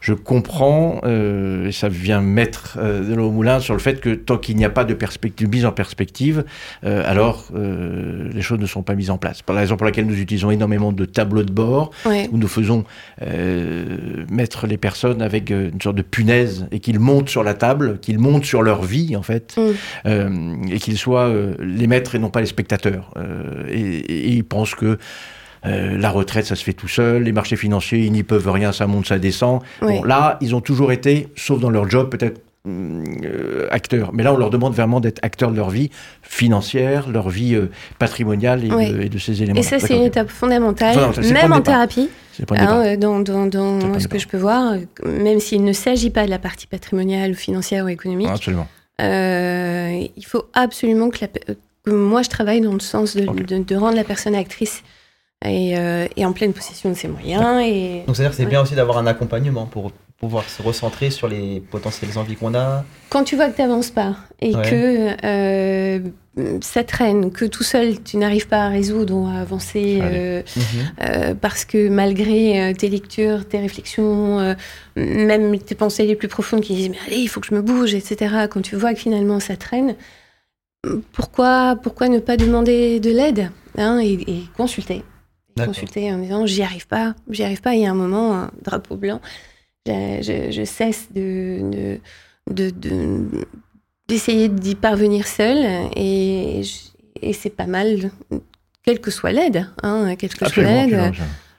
je, 0.00 0.12
comprends, 0.14 1.00
euh, 1.04 1.66
et 1.68 1.72
ça 1.72 1.88
vient 1.88 2.20
mettre 2.20 2.78
euh, 2.80 3.02
de 3.08 3.14
l'eau 3.14 3.28
au 3.28 3.30
moulin 3.32 3.58
sur 3.60 3.74
le 3.74 3.80
fait 3.80 3.98
que 4.00 4.14
tant 4.14 4.36
qu'il 4.38 4.56
n'y 4.56 4.64
a 4.64 4.70
pas 4.70 4.84
de 4.84 4.94
perspective, 4.94 5.48
mise 5.48 5.64
en 5.66 5.72
perspective, 5.72 6.44
euh, 6.84 7.02
alors 7.04 7.46
euh, 7.56 8.28
les 8.32 8.42
choses 8.42 8.60
ne 8.60 8.66
sont 8.66 8.82
pas 8.82 8.94
mises 8.94 9.10
en 9.10 9.18
place. 9.18 9.42
Par 9.42 9.54
la 9.56 9.62
raison 9.62 9.76
pour 9.76 9.84
laquelle 9.86 10.06
nous 10.06 10.20
utilisons 10.20 10.50
énormément 10.52 10.92
de 10.92 11.04
tableaux 11.06 11.42
de 11.42 11.52
bord, 11.52 11.90
Ouais. 12.04 12.28
où 12.30 12.36
nous 12.38 12.46
faisons 12.48 12.84
mettre 14.30 14.66
les 14.66 14.76
personnes 14.76 15.22
avec 15.22 15.50
une 15.50 15.80
sorte 15.82 15.96
de 15.96 16.02
punaise 16.02 16.66
et 16.70 16.78
qu'ils 16.80 17.00
montent 17.00 17.28
sur 17.30 17.42
la 17.42 17.54
table, 17.54 17.98
qu'ils 18.00 18.18
montent 18.18 18.44
sur 18.44 18.62
leur 18.62 18.82
vie 18.82 19.16
en 19.16 19.22
fait, 19.22 19.56
Mm. 20.04 20.66
et 20.70 20.78
qu'ils 20.78 20.98
soient 20.98 21.32
les 21.58 21.86
maîtres 21.86 22.14
et 22.14 22.18
non 22.18 22.30
pas 22.30 22.40
les 22.40 22.46
spectateurs. 22.46 23.12
Et, 23.68 23.80
et 23.80 24.28
ils 24.28 24.44
pensent 24.44 24.74
que 24.74 24.98
euh, 25.66 25.96
la 25.98 26.10
retraite, 26.10 26.46
ça 26.46 26.56
se 26.56 26.64
fait 26.64 26.72
tout 26.72 26.88
seul, 26.88 27.22
les 27.24 27.32
marchés 27.32 27.56
financiers, 27.56 27.98
ils 28.00 28.12
n'y 28.12 28.22
peuvent 28.22 28.48
rien, 28.50 28.72
ça 28.72 28.86
monte, 28.86 29.06
ça 29.06 29.18
descend. 29.18 29.60
Bon, 29.82 30.02
là, 30.04 30.38
ils 30.40 30.54
ont 30.54 30.60
toujours 30.60 30.92
été, 30.92 31.28
sauf 31.36 31.60
dans 31.60 31.70
leur 31.70 31.88
job, 31.90 32.08
peut-être 32.10 32.40
hum, 32.64 33.04
euh, 33.24 33.66
acteurs. 33.70 34.10
Mais 34.14 34.22
là, 34.22 34.32
on 34.32 34.36
leur 34.38 34.50
demande 34.50 34.74
vraiment 34.74 35.00
d'être 35.00 35.18
acteurs 35.22 35.50
de 35.50 35.56
leur 35.56 35.70
vie 35.70 35.90
financière, 36.22 37.08
leur 37.10 37.28
vie 37.28 37.54
euh, 37.54 37.70
patrimoniale 37.98 38.64
et, 38.64 38.68
de, 38.68 39.00
et 39.02 39.08
de 39.08 39.18
ces 39.18 39.42
éléments. 39.42 39.58
Et 39.60 39.62
ça, 39.62 39.78
c'est 39.78 39.96
une 39.96 40.02
étape 40.04 40.30
fondamentale, 40.30 40.96
même 41.32 41.52
en 41.52 41.60
thérapie, 41.60 42.08
hein, 42.50 42.96
dans, 42.96 43.20
dans, 43.20 43.98
ce 43.98 44.08
que 44.08 44.18
je 44.18 44.26
peux 44.28 44.38
voir, 44.38 44.74
même 45.04 45.40
s'il 45.40 45.62
ne 45.64 45.72
s'agit 45.74 46.10
pas 46.10 46.24
de 46.24 46.30
la 46.30 46.38
partie 46.38 46.66
patrimoniale 46.66 47.32
ou 47.32 47.34
financière 47.34 47.84
ou 47.84 47.88
économique, 47.88 48.28
Absolument. 48.28 48.66
euh, 49.02 50.04
il 50.16 50.24
faut 50.26 50.44
absolument 50.54 51.10
que, 51.10 51.18
la 51.22 51.28
pe- 51.28 51.54
que 51.84 51.90
moi 51.90 52.22
je 52.22 52.28
travaille 52.30 52.60
dans 52.60 52.72
le 52.72 52.80
sens 52.80 53.16
de, 53.16 53.26
Ok. 53.26 53.44
de, 53.44 53.58
de 53.62 53.76
rendre 53.76 53.96
la 53.96 54.04
personne 54.04 54.34
actrice 54.34 54.82
et, 55.44 55.76
euh, 55.78 56.06
et 56.16 56.24
en 56.26 56.32
pleine 56.32 56.52
possession 56.52 56.90
de 56.90 56.94
ses 56.94 57.08
moyens. 57.08 57.62
Et... 57.64 58.02
Donc, 58.06 58.16
c'est-à-dire 58.16 58.30
que 58.30 58.36
c'est 58.36 58.44
Ouais. 58.44 58.50
bien 58.50 58.62
aussi 58.62 58.74
d'avoir 58.74 58.98
un 58.98 59.06
accompagnement 59.06 59.66
pour 59.66 59.90
pouvoir 60.18 60.48
se 60.50 60.60
recentrer 60.62 61.08
sur 61.10 61.28
les 61.28 61.60
potentielles 61.70 62.18
envies 62.18 62.36
qu'on 62.36 62.54
a. 62.54 62.84
Quand 63.08 63.24
tu 63.24 63.36
vois 63.36 63.48
que 63.48 63.56
tu 63.56 63.62
n'avances 63.62 63.90
pas 63.90 64.16
et 64.42 64.54
Ouais. 64.54 64.62
que 64.70 65.16
euh, 65.24 65.98
ça 66.60 66.84
traîne, 66.84 67.30
que 67.32 67.46
tout 67.46 67.62
seul 67.62 68.02
tu 68.02 68.18
n'arrives 68.18 68.46
pas 68.46 68.64
à 68.64 68.68
résoudre 68.68 69.14
ou 69.16 69.26
à 69.26 69.40
avancer 69.40 69.98
euh, 70.02 70.42
euh, 71.02 71.34
parce 71.34 71.64
que 71.64 71.88
malgré 71.88 72.74
tes 72.78 72.90
lectures, 72.90 73.48
tes 73.48 73.58
réflexions, 73.60 74.54
même 74.94 75.58
tes 75.58 75.74
pensées 75.74 76.04
les 76.04 76.16
plus 76.16 76.28
profondes 76.28 76.60
qui 76.60 76.74
disent 76.74 76.90
mais 76.90 76.98
allez, 77.06 77.16
il 77.16 77.28
faut 77.28 77.40
que 77.40 77.46
je 77.46 77.54
me 77.54 77.62
bouge, 77.62 77.94
etc. 77.94 78.46
Quand 78.50 78.60
tu 78.60 78.76
vois 78.76 78.92
que 78.92 79.00
finalement 79.00 79.40
ça 79.40 79.56
traîne, 79.56 79.96
pourquoi, 81.12 81.76
pourquoi 81.82 82.08
ne 82.08 82.18
pas 82.18 82.36
demander 82.36 83.00
de 83.00 83.10
l'aide 83.10 83.50
hein, 83.78 83.98
et, 84.02 84.12
et 84.12 84.42
consulter? 84.56 85.02
Consulter 85.66 86.12
en 86.12 86.18
disant 86.18 86.46
j'y 86.46 86.62
arrive 86.62 86.86
pas, 86.86 87.14
j'y 87.30 87.42
arrive 87.44 87.60
pas. 87.60 87.74
Il 87.74 87.80
y 87.82 87.86
a 87.86 87.90
un 87.90 87.94
moment, 87.94 88.34
un 88.34 88.50
drapeau 88.62 88.96
blanc, 88.96 89.20
je, 89.86 90.62
cesse 90.64 91.08
de, 91.14 91.70
de, 91.70 92.00
de- 92.50 92.70
de- 92.70 93.46
d'essayer 94.08 94.48
d'y 94.48 94.74
parvenir 94.74 95.26
seule 95.26 95.88
et, 95.96 96.62
et 97.22 97.32
c'est 97.32 97.50
pas 97.50 97.66
mal, 97.66 98.10
quelle 98.84 99.00
que 99.00 99.10
soit 99.10 99.32
l'aide, 99.32 99.66
hein, 99.82 100.14
quelle 100.16 100.34
que 100.34 100.48
soit 100.48 100.62
l'aide, 100.62 101.12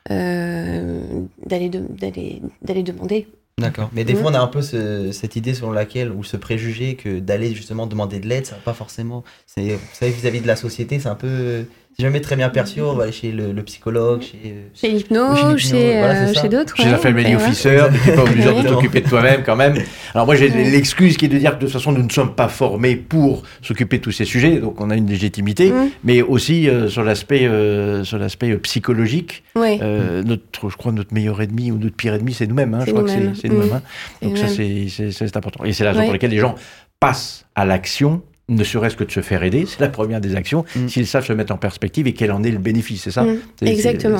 euh, 0.10 1.02
d'aller, 1.46 1.70
de- 1.70 1.86
d'aller, 1.90 2.42
d'aller 2.62 2.84
demander. 2.84 3.28
D'accord. 3.58 3.90
Mais 3.94 4.04
des 4.04 4.16
fois, 4.16 4.32
on 4.32 4.34
a 4.34 4.40
un 4.40 4.48
peu 4.48 4.62
ce- 4.62 5.12
cette 5.12 5.36
idée 5.36 5.54
selon 5.54 5.72
laquelle, 5.72 6.10
ou 6.12 6.24
ce 6.24 6.36
préjugé 6.36 6.96
que 6.96 7.20
d'aller 7.20 7.54
justement 7.54 7.86
demander 7.86 8.20
de 8.20 8.28
l'aide, 8.28 8.46
ça 8.46 8.56
va 8.56 8.62
pas 8.62 8.74
forcément. 8.74 9.24
C'est, 9.46 9.76
vous 9.76 9.80
savez, 9.94 10.12
vis-à-vis 10.12 10.42
de 10.42 10.48
la 10.48 10.56
société, 10.56 11.00
c'est 11.00 11.10
un 11.10 11.16
peu. 11.16 11.66
C'est 11.98 12.04
jamais 12.04 12.22
très 12.22 12.36
bien 12.38 12.50
perçu. 12.50 12.82
On 12.82 12.94
va 12.94 13.04
aller 13.04 13.12
chez 13.12 13.32
le, 13.32 13.52
le 13.52 13.64
psychologue, 13.64 14.22
chez. 14.22 14.56
Chez 14.74 14.88
l'hypno, 14.90 15.36
Chez 15.36 15.42
l'hypno, 15.44 15.58
chez, 15.58 15.98
voilà, 16.00 16.22
euh, 16.30 16.34
chez 16.34 16.48
d'autres. 16.50 16.76
Chez 16.78 16.84
ouais. 16.86 16.92
la 16.92 16.98
family 16.98 17.36
ouais. 17.36 17.44
officer, 17.44 17.84
tu 18.04 18.10
n'es 18.10 18.16
pas 18.16 18.24
obligé 18.24 18.48
de 18.54 18.68
t'occuper 18.68 19.02
de 19.02 19.10
toi-même 19.10 19.44
quand 19.46 19.56
même. 19.58 19.76
Alors 20.16 20.26
moi 20.26 20.36
j'ai 20.36 20.50
Ouais. 20.50 20.70
l'excuse 20.70 21.18
qui 21.18 21.26
est 21.26 21.28
de 21.28 21.38
dire 21.38 21.52
que 21.52 21.56
de 21.58 21.66
toute 21.66 21.74
façon 21.74 21.92
nous 21.92 22.02
ne 22.04 22.10
sommes 22.10 22.34
pas 22.34 22.48
formés 22.48 22.96
pour 22.96 23.44
s'occuper 23.62 23.98
de 23.98 24.04
tous 24.04 24.12
ces 24.14 24.26
sujets, 24.26 24.58
donc 24.60 24.80
on 24.80 24.90
a 24.90 24.96
une 24.96 25.08
légitimité, 25.08 25.72
Mm. 25.72 25.90
mais 26.06 26.22
aussi 26.22 26.70
euh, 26.70 26.88
sur 26.88 27.04
l'aspect 27.04 27.46
euh, 27.46 28.04
sur 28.06 28.18
l'aspect 28.18 28.52
euh, 28.52 28.58
psychologique. 28.60 29.44
Ouais. 29.56 29.80
Euh, 29.82 30.24
notre, 30.24 30.70
je 30.70 30.78
crois 30.78 30.92
notre 30.94 31.14
meilleur 31.14 31.42
ennemi 31.42 31.72
ou 31.72 31.78
notre 31.78 31.96
pire 31.96 32.14
ennemi 32.14 32.34
c'est 32.34 32.48
nous-mêmes. 32.48 32.74
Hein, 32.74 32.84
je 32.86 32.92
crois 32.92 33.04
que 33.04 33.10
c'est 33.10 33.50
nous-mêmes. 33.50 33.68
Mm. 33.70 33.74
hein. 33.74 33.82
Donc 34.22 34.38
ça 34.38 34.48
c'est 34.48 35.36
important. 35.38 35.66
Et 35.66 35.74
c'est 35.74 35.84
la 35.84 35.90
raison 35.92 36.00
Ouais. 36.02 36.06
pour 36.08 36.14
laquelle 36.14 36.32
les 36.32 36.38
gens 36.40 36.56
passent 37.00 37.46
à 37.56 37.66
l'action. 37.66 38.22
Ne 38.52 38.64
serait-ce 38.64 38.96
que 38.96 39.04
de 39.04 39.12
se 39.12 39.22
faire 39.22 39.44
aider, 39.44 39.66
c'est 39.66 39.80
la 39.80 39.90
première 39.90 40.20
des 40.22 40.36
actions, 40.36 40.66
Mm. 40.76 40.88
s'ils 40.90 41.08
savent 41.08 41.26
se 41.26 41.34
mettre 41.34 41.54
en 41.54 41.58
perspective 41.58 42.06
et 42.08 42.14
quel 42.14 42.32
en 42.32 42.44
est 42.44 42.52
le 42.52 42.58
bénéfice, 42.60 43.04
c'est 43.04 43.12
ça 43.12 43.24
Mm. 43.24 43.40
Exactement. 43.62 44.18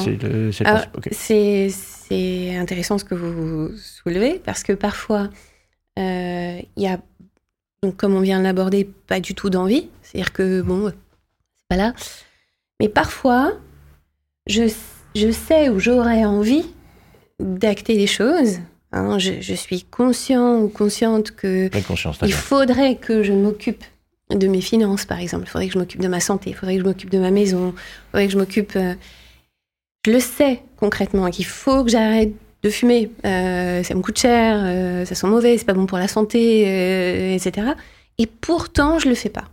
C'est 1.12 2.56
intéressant 2.56 2.98
ce 2.98 3.04
que 3.06 3.16
vous 3.16 3.72
soulevez 3.78 4.42
parce 4.44 4.64
que 4.64 4.74
parfois, 4.74 5.30
euh, 6.00 6.58
il 6.78 6.84
y 6.84 6.88
a, 6.88 7.00
donc, 7.84 7.98
comme 7.98 8.16
on 8.16 8.22
vient 8.22 8.40
de 8.40 8.44
l'aborder, 8.44 8.86
pas 9.08 9.20
du 9.20 9.34
tout 9.36 9.50
d'envie. 9.50 9.88
C'est-à-dire 10.02 10.34
que, 10.34 10.62
bon, 10.62 10.90
c'est 10.90 11.68
pas 11.70 11.76
là. 11.78 11.94
Mais 12.80 12.90
parfois, 12.90 13.54
je, 14.48 14.64
je 15.16 15.32
sais 15.32 15.70
ou 15.70 15.80
j'aurais 15.80 16.26
envie 16.26 16.66
d'acter 17.40 17.96
les 17.96 18.08
choses. 18.08 18.60
hein. 18.92 19.18
je, 19.20 19.34
je 19.42 19.54
suis 19.54 19.84
conscient 19.84 20.60
ou 20.60 20.68
consciente 20.68 21.32
que 21.32 21.70
il 22.28 22.34
faudrait 22.34 22.96
que 22.96 23.24
je 23.24 23.34
m'occupe 23.34 23.84
de 24.36 24.48
mes 24.48 24.62
finances, 24.62 25.06
par 25.06 25.20
exemple. 25.20 25.44
Il 25.46 25.50
faudrait 25.50 25.68
que 25.68 25.74
je 25.74 25.80
m'occupe 25.80 26.02
de 26.02 26.08
ma 26.08 26.20
santé. 26.20 26.50
Il 26.52 26.56
faudrait 26.56 26.76
que 26.76 26.82
je 26.82 26.86
m'occupe 26.88 27.10
de 27.10 27.20
ma 27.20 27.32
maison. 27.32 27.74
Il 27.76 28.12
faudrait 28.12 28.26
que 28.28 28.34
je 28.34 28.38
m'occupe. 28.38 28.76
euh, 28.76 28.94
Je 30.06 30.12
le 30.12 30.20
sais 30.20 30.62
concrètement 30.78 31.30
qu'il 31.30 31.46
faut 31.46 31.84
que 31.84 31.90
j'arrête 31.92 32.32
de 32.64 32.70
fumer. 32.70 33.12
Euh, 33.26 33.84
ça 33.84 33.94
me 33.96 34.02
coûte 34.02 34.18
cher, 34.20 34.60
euh, 34.64 35.06
ça 35.06 35.16
sent 35.16 35.28
mauvais, 35.28 35.58
c'est 35.58 35.66
pas 35.66 35.74
bon 35.74 35.86
pour 35.86 35.98
la 35.98 36.08
santé, 36.08 37.34
etc. 37.36 37.68
Et 38.18 38.28
pourtant, 38.28 39.00
je 39.00 39.10
le 39.10 39.16
fais 39.16 39.30
pas. 39.30 39.46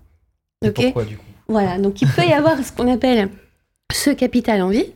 et 0.62 0.68
Ok. 0.68 0.74
Pourquoi 0.82 1.04
du 1.04 1.16
coup? 1.16 1.24
Voilà. 1.48 1.78
Donc, 1.78 2.02
il 2.02 2.08
peut 2.08 2.24
y 2.26 2.32
avoir 2.32 2.62
ce 2.62 2.72
qu'on 2.72 2.92
appelle 2.92 3.30
ce 3.92 4.10
capital 4.10 4.60
envie 4.62 4.92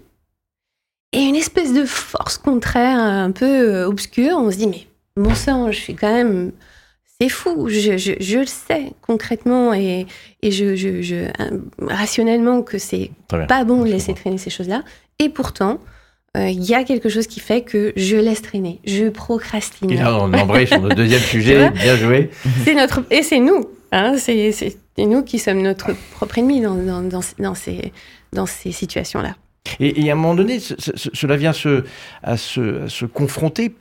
et 1.15 1.21
une 1.21 1.37
espèce 1.37 1.73
de 1.73 1.85
force 1.85 2.37
contraire 2.39 2.99
un 2.99 3.31
peu 3.31 3.85
obscure. 3.85 4.37
On 4.39 4.51
se 4.51 4.57
dit 4.59 4.67
mais 4.67 4.87
bon 5.17 5.35
sang, 5.35 5.71
je 5.71 5.79
suis 5.81 5.95
quand 5.95 6.13
même 6.13 6.53
c'est 7.23 7.29
fou, 7.29 7.69
je, 7.69 7.97
je- 7.99 8.13
je 8.19 8.39
le 8.39 8.47
sais 8.47 8.93
concrètement 9.01 9.73
et, 9.75 10.07
et 10.43 10.51
je, 10.51 10.65
euh, 11.15 11.29
rationnellement 11.81 12.63
que 12.63 12.79
c'est 12.79 13.11
pas 13.47 13.65
bon 13.65 13.85
de 13.85 13.91
laisser 13.91 14.13
traîner 14.15 14.39
ces 14.39 14.51
choses-là. 14.51 14.83
Et 15.19 15.29
pourtant, 15.29 15.79
euh, 16.37 16.49
il 16.49 16.65
y 16.65 16.75
a 16.75 16.83
quelque 16.85 17.09
chose 17.09 17.27
qui 17.27 17.41
fait 17.41 17.63
que 17.63 17.93
je 17.95 18.17
laisse 18.17 18.43
traîner, 18.43 18.81
je 18.85 19.09
procrastine. 19.09 19.91
Et 19.91 19.97
là, 19.97 20.17
on 20.17 20.33
embraye 20.33 20.67
sur 20.67 20.81
notre 20.81 20.97
deuxième 20.97 21.21
sujet. 21.35 21.71
Bien 21.71 21.97
joué. 21.97 22.31
C'est 22.65 22.75
notre 22.75 23.05
et 23.11 23.23
c'est 23.23 23.39
nous, 23.39 23.67
hein, 23.93 24.15
c'est 24.19 24.53
nous 24.99 25.23
qui 25.23 25.39
sommes 25.39 25.63
notre 25.63 25.93
propre 26.13 26.39
ennemi 26.39 26.61
dans, 26.61 26.75
dans, 26.75 27.03
dans, 27.03 27.21
dans 27.39 27.55
ces 27.55 27.93
dans 28.33 28.47
ces 28.47 28.73
situations-là. 28.73 29.37
Et, 29.81 30.03
et 30.05 30.11
à 30.11 30.13
un 30.13 30.17
moment 30.17 30.35
donné, 30.35 30.59
ce- 30.59 30.75
ce- 30.79 31.09
cela 31.13 31.37
vient 31.37 31.53
se, 31.53 31.85
à, 32.23 32.37
se, 32.37 32.85
à 32.85 32.89
se 32.89 33.05
confronter. 33.05 33.73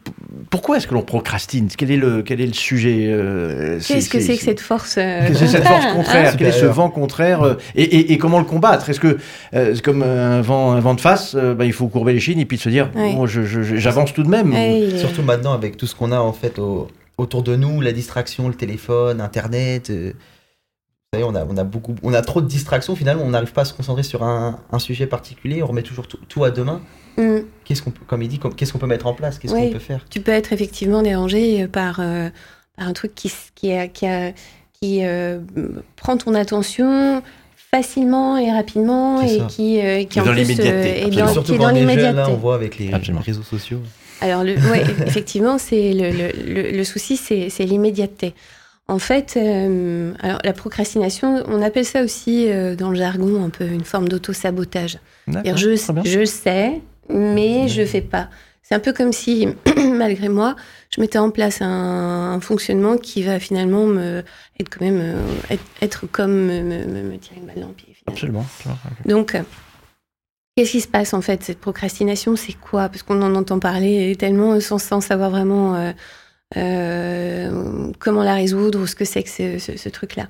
Pourquoi 0.51 0.77
est-ce 0.77 0.85
que 0.87 0.93
l'on 0.93 1.01
procrastine? 1.01 1.69
Quel 1.75 1.89
est, 1.91 1.97
le, 1.97 2.21
quel 2.21 2.39
est 2.39 2.45
le 2.45 2.53
sujet 2.53 3.07
euh, 3.09 3.79
Qu'est-ce 3.85 4.09
que 4.09 4.19
c'est 4.19 4.37
que 4.37 4.43
cette 4.43 4.59
force 4.59 4.97
euh, 4.97 5.21
Qu'est-ce 5.27 5.39
que 5.39 5.45
c'est 5.47 5.57
cette 5.57 5.67
force 5.67 5.87
contraire 5.93 6.35
Quel 6.37 6.47
est 6.47 6.51
ce 6.51 6.65
vent 6.65 6.89
contraire 6.89 7.41
euh, 7.41 7.55
et, 7.75 7.83
et- 7.83 8.13
et 8.13 8.17
comment 8.19 8.37
le 8.39 8.45
combattre? 8.45 8.89
Est-ce 8.89 8.99
que 8.99 9.17
euh, 9.55 9.73
c'est 9.75 9.81
comme 9.83 10.03
un 10.03 10.41
vent, 10.41 10.71
un 10.71 10.79
vent 10.79 10.93
de 10.93 11.01
face 11.01 11.33
euh, 11.35 11.55
bah, 11.55 11.65
Il 11.65 11.73
faut 11.73 11.87
courber 11.87 12.13
les 12.13 12.19
chines 12.19 12.39
et 12.39 12.45
puis 12.45 12.57
se 12.59 12.69
dire 12.69 12.89
Oui. 12.95 13.15
bon, 13.15 13.25
j'avance 13.25 14.13
tout 14.13 14.23
de 14.23 14.29
même. 14.29 14.53
Surtout 14.97 15.23
maintenant 15.23 15.53
avec 15.53 15.77
tout 15.77 15.87
ce 15.87 15.95
qu'on 15.95 16.11
a 16.11 16.19
en 16.19 16.33
fait 16.33 16.59
au- 16.59 16.87
autour 17.17 17.41
de 17.43 17.55
nous, 17.55 17.81
la 17.81 17.91
distraction, 17.91 18.47
le 18.47 18.53
téléphone, 18.53 19.19
Internet. 19.19 19.91
Euh, 21.13 21.17
vous 21.17 21.23
savez, 21.23 21.23
on 21.23 21.35
a, 21.35 21.45
on 21.53 21.57
a 21.57 21.63
beaucoup, 21.63 21.95
on 22.03 22.13
a 22.13 22.21
trop 22.21 22.41
de 22.41 22.47
distractions. 22.47 22.95
Finalement, 22.95 23.23
on 23.25 23.29
n'arrive 23.29 23.51
pas 23.51 23.61
à 23.61 23.65
se 23.65 23.73
concentrer 23.73 24.03
sur 24.03 24.23
un, 24.23 24.59
un 24.71 24.79
sujet 24.79 25.07
particulier. 25.07 25.61
On 25.61 25.67
remet 25.67 25.81
toujours 25.83 26.07
tout, 26.07 26.17
tout 26.29 26.43
à 26.45 26.51
demain. 26.51 26.81
Mm. 27.17 27.39
Qu'est-ce 27.65 27.81
qu'on 27.81 27.91
peut, 27.91 28.03
comme 28.07 28.21
il 28.21 28.29
dit, 28.29 28.39
qu'est-ce 28.55 28.71
qu'on 28.71 28.79
peut 28.79 28.87
mettre 28.87 29.07
en 29.07 29.13
place? 29.13 29.37
Qu'est-ce 29.37 29.53
Oui. 29.53 29.67
qu'on 29.67 29.73
peut 29.73 29.79
faire? 29.79 30.05
Tu 30.09 30.21
peux 30.21 30.31
être 30.31 30.53
effectivement 30.53 31.01
dérangé 31.01 31.67
par, 31.67 31.99
euh, 31.99 32.29
par 32.77 32.87
un 32.87 32.93
truc 32.93 33.13
qui, 33.13 33.27
s- 33.27 33.51
qui, 33.55 33.73
a- 33.73 33.87
qui, 33.89 34.05
a- 34.07 34.31
qui 34.79 35.03
euh, 35.05 35.39
prend 35.97 36.15
ton 36.17 36.33
attention 36.33 37.21
facilement 37.73 38.37
et 38.37 38.49
rapidement 38.51 39.21
et 39.21 39.41
qui, 39.49 39.79
euh, 39.81 40.03
qui 40.05 40.17
Et 40.19 40.21
en 40.21 40.25
dans 40.25 40.31
plus 40.31 40.49
est 40.49 41.09
dans, 41.17 41.27
Surtout 41.27 41.51
qui 41.51 41.55
est 41.55 41.57
quand 41.57 41.63
dans 41.71 41.73
on 41.73 41.87
est 41.89 41.99
jeune, 41.99 42.15
là, 42.15 42.29
on 42.29 42.35
voit 42.35 42.55
avec 42.55 42.77
les 42.79 42.93
Absolument. 42.93 43.21
réseaux 43.25 43.43
sociaux. 43.43 43.79
Alors, 44.21 44.43
le, 44.45 44.53
ouais, 44.55 44.83
effectivement, 45.05 45.57
c'est 45.57 45.91
le, 45.93 46.09
le, 46.11 46.53
le- 46.53 46.71
le 46.77 46.83
souci, 46.85 47.17
c'est 47.17 47.49
c'est 47.49 47.65
l'immédiateté. 47.65 48.33
En 48.87 48.99
fait, 48.99 49.35
euh, 49.37 50.13
alors 50.21 50.39
la 50.43 50.53
procrastination, 50.53 51.43
on 51.47 51.61
appelle 51.61 51.85
ça 51.85 52.03
aussi 52.03 52.49
euh, 52.49 52.75
dans 52.75 52.89
le 52.89 52.95
jargon 52.97 53.43
un 53.43 53.49
peu 53.49 53.65
une 53.65 53.85
forme 53.85 54.09
d'auto-sabotage. 54.09 54.97
Je, 55.55 55.75
je 56.03 56.25
sais, 56.25 56.81
mais 57.09 57.67
je 57.69 57.85
fais 57.85 58.01
pas. 58.01 58.29
C'est 58.63 58.75
un 58.75 58.79
peu 58.79 58.91
comme 58.93 59.13
si, 59.13 59.47
malgré 59.77 60.27
moi, 60.29 60.55
je 60.93 60.99
mettais 61.01 61.19
en 61.19 61.29
place 61.29 61.61
un, 61.61 61.67
un 62.33 62.39
fonctionnement 62.41 62.97
qui 62.97 63.23
va 63.23 63.39
finalement 63.39 63.85
me, 63.85 64.23
être 64.59 64.69
quand 64.69 64.83
même 64.85 64.99
euh, 65.01 65.21
être, 65.49 65.63
être 65.81 66.05
comme 66.07 66.33
me, 66.33 66.61
me- 66.61 66.85
me- 66.85 67.03
me 67.11 67.17
tirer 67.17 67.37
une 67.39 67.45
balle 67.47 67.61
dans 67.61 67.67
le 67.69 67.73
pied. 67.73 67.93
finalement. 67.93 68.13
Absolument. 68.13 68.45
Donc, 69.05 69.37
qu'est-ce 70.55 70.71
qui 70.71 70.81
se 70.81 70.87
passe 70.87 71.13
en 71.13 71.21
fait 71.21 71.43
Cette 71.43 71.59
procrastination, 71.59 72.35
c'est 72.35 72.53
quoi? 72.53 72.89
Parce 72.89 73.03
qu'on 73.03 73.21
en 73.21 73.35
entend 73.35 73.59
parler 73.59 74.15
tellement 74.17 74.59
sans, 74.59 74.77
sans 74.79 75.01
savoir 75.01 75.29
vraiment 75.31 75.75
euh, 75.75 75.91
comment 76.53 78.23
la 78.23 78.35
résoudre 78.35 78.79
ou 78.79 78.87
ce 78.87 78.95
que 78.95 79.05
c'est 79.05 79.23
que 79.23 79.29
ce, 79.29 79.89
truc-là. 79.89 80.27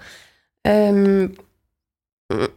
Euh, 0.67 1.27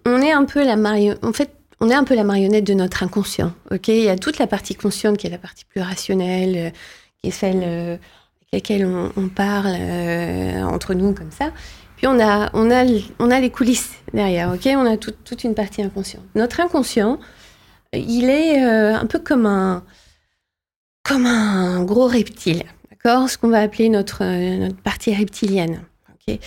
on- 0.05 0.21
est 0.23 0.33
un 0.33 0.45
peu 0.45 0.65
la 0.65 0.77
marionnette. 0.77 1.25
En 1.25 1.33
fait, 1.33 1.51
on 1.81 1.91
est 1.91 1.95
un 1.95 2.05
peu 2.05 2.15
la 2.15 2.25
marionnette 2.25 2.65
de 2.65 2.75
notre 2.75 3.03
inconscient. 3.03 3.53
Ok? 3.71 3.89
Il 3.89 4.03
y 4.03 4.09
a 4.09 4.17
toute 4.17 4.39
la 4.39 4.47
partie 4.47 4.75
consciente 4.75 5.17
qui 5.17 5.27
est 5.27 5.31
la 5.31 5.39
partie 5.39 5.65
plus 5.65 5.81
rationnelle, 5.81 6.57
euh, 6.57 6.71
qui 7.23 7.29
est 7.29 7.33
celle 7.33 7.63
euh, 7.65 7.97
laquelle 8.53 8.87
on, 8.87 9.13
on 9.17 9.29
parle 9.29 9.75
euh, 9.79 10.63
entre 10.63 10.95
nous 10.95 11.13
comme 11.15 11.31
ça. 11.33 11.51
Puis 11.97 12.07
on 12.07 12.21
a, 12.21 12.51
on 12.55 12.71
a, 12.71 12.85
on 13.19 13.31
a 13.31 13.41
les 13.41 13.51
coulisses 13.51 13.93
derrière, 14.13 14.53
ok? 14.53 14.69
On 14.77 14.87
a 14.87 14.97
tout- 14.97 15.15
toute 15.25 15.45
une 15.45 15.55
partie 15.55 15.83
inconsciente. 15.83 16.25
Notre 16.35 16.61
inconscient, 16.61 17.19
il 17.93 18.29
est 18.31 18.63
euh, 18.65 18.95
un 18.97 19.07
peu 19.07 19.19
comme 19.19 19.47
un, 19.47 19.83
comme 21.03 21.27
un 21.27 21.83
gros 21.85 22.07
reptile, 22.07 22.65
d'accord 23.05 23.29
Ce 23.29 23.39
qu'on 23.39 23.49
va 23.49 23.61
appeler 23.61 23.89
notre, 23.89 24.23
euh, 24.23 24.57
notre 24.57 24.77
partie 24.77 25.15
reptilienne, 25.15 25.83
ok? 26.11 26.39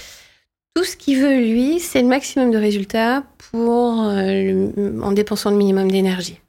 Tout 0.75 0.83
ce 0.83 0.95
qu'il 0.95 1.19
veut, 1.19 1.39
lui, 1.39 1.79
c'est 1.79 2.01
le 2.01 2.07
maximum 2.07 2.51
de 2.51 2.57
résultats 2.57 3.23
pour, 3.51 4.03
euh, 4.03 4.69
en 5.01 5.11
dépensant 5.11 5.49
le 5.49 5.57
minimum 5.57 5.89
d'énergie, 5.89 6.39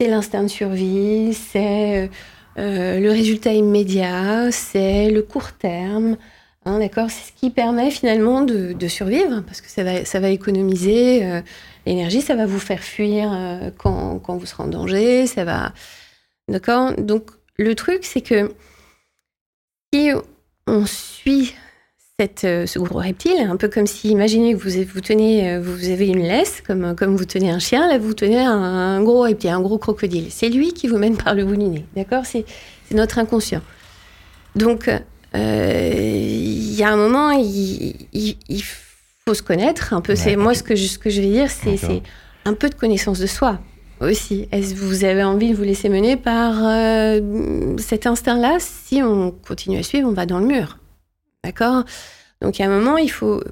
C'est 0.00 0.08
l'instinct 0.08 0.44
de 0.44 0.48
survie, 0.48 1.34
c'est 1.34 2.08
euh, 2.58 3.00
le 3.00 3.10
résultat 3.10 3.52
immédiat, 3.52 4.50
c'est 4.52 5.10
le 5.10 5.22
court 5.22 5.52
terme, 5.52 6.16
Hein, 6.64 6.80
C'est 7.08 7.28
ce 7.28 7.32
qui 7.32 7.48
permet 7.48 7.90
finalement 7.90 8.42
de, 8.42 8.74
de 8.74 8.88
survivre, 8.88 9.42
parce 9.46 9.62
que 9.62 9.70
ça 9.70 9.84
va, 9.84 10.04
ça 10.04 10.20
va 10.20 10.28
économiser 10.28 11.24
euh, 11.24 11.40
l'énergie, 11.86 12.20
ça 12.20 12.34
va 12.34 12.44
vous 12.44 12.58
faire 12.58 12.80
fuir 12.80 13.30
quand, 13.78 14.18
quand 14.18 14.36
vous 14.36 14.44
serez 14.44 14.64
en 14.64 14.68
danger, 14.68 15.26
ça 15.26 15.44
va... 15.44 15.72
Donc, 16.98 17.24
le 17.58 17.74
truc, 17.74 18.00
c'est 18.04 18.20
que 18.20 18.52
si 19.92 20.10
on 20.66 20.86
suit 20.86 21.54
cette, 22.20 22.44
euh, 22.44 22.66
ce 22.66 22.78
gros 22.78 22.98
reptile, 22.98 23.38
un 23.48 23.56
peu 23.56 23.68
comme 23.68 23.86
si, 23.86 24.08
imaginez 24.10 24.54
que 24.54 24.58
vous, 24.58 24.84
vous 24.92 25.00
tenez, 25.00 25.50
euh, 25.52 25.60
vous 25.60 25.88
avez 25.88 26.08
une 26.08 26.22
laisse, 26.22 26.60
comme, 26.66 26.94
comme 26.96 27.16
vous 27.16 27.24
tenez 27.24 27.50
un 27.50 27.58
chien, 27.60 27.88
là 27.88 27.98
vous 27.98 28.12
tenez 28.14 28.38
un, 28.40 28.50
un 28.52 29.02
gros 29.02 29.20
reptile, 29.22 29.50
un 29.50 29.60
gros 29.60 29.78
crocodile. 29.78 30.26
C'est 30.30 30.48
lui 30.48 30.72
qui 30.72 30.88
vous 30.88 30.98
mène 30.98 31.16
par 31.16 31.34
le 31.34 31.44
bout 31.44 31.56
du 31.56 31.64
nez, 31.68 31.84
d'accord? 31.94 32.26
C'est 32.26 32.44
notre 32.92 33.18
inconscient. 33.18 33.62
Donc, 34.56 34.88
euh, 35.34 35.92
il 35.96 36.74
y 36.74 36.82
a 36.82 36.90
un 36.90 36.96
moment, 36.96 37.30
il, 37.30 37.94
il- 38.12 38.36
il 38.48 38.62
faut 38.64 39.34
se 39.34 39.42
connaître 39.42 39.92
un 39.92 40.00
peu. 40.00 40.16
C'est 40.16 40.36
moi 40.36 40.54
ce 40.54 40.62
que 40.62 40.74
je, 40.74 40.86
ce 40.86 40.98
que 40.98 41.10
je 41.10 41.20
vais 41.20 41.28
dire, 41.28 41.50
c'est 41.50 41.76
un 42.44 42.54
peu 42.54 42.68
de 42.68 42.74
connaissance 42.74 43.18
de 43.20 43.26
soi 43.26 43.60
aussi. 44.00 44.48
Est-ce 44.52 44.74
que 44.74 44.80
vous 44.80 45.04
avez 45.04 45.22
envie 45.24 45.50
de 45.50 45.56
vous 45.56 45.62
laisser 45.64 45.88
mener 45.88 46.16
par 46.16 46.54
euh, 46.64 47.76
cet 47.78 48.06
instinct-là 48.06 48.56
Si 48.60 49.02
on 49.02 49.30
continue 49.30 49.78
à 49.78 49.82
suivre, 49.82 50.08
on 50.08 50.12
va 50.12 50.26
dans 50.26 50.38
le 50.38 50.46
mur. 50.46 50.78
D'accord? 51.44 51.84
Donc, 52.42 52.58
il 52.58 52.62
y 52.62 52.64
a 52.64 52.70
un 52.70 52.78
moment, 52.78 52.96
il 52.98 53.10
faut 53.10 53.42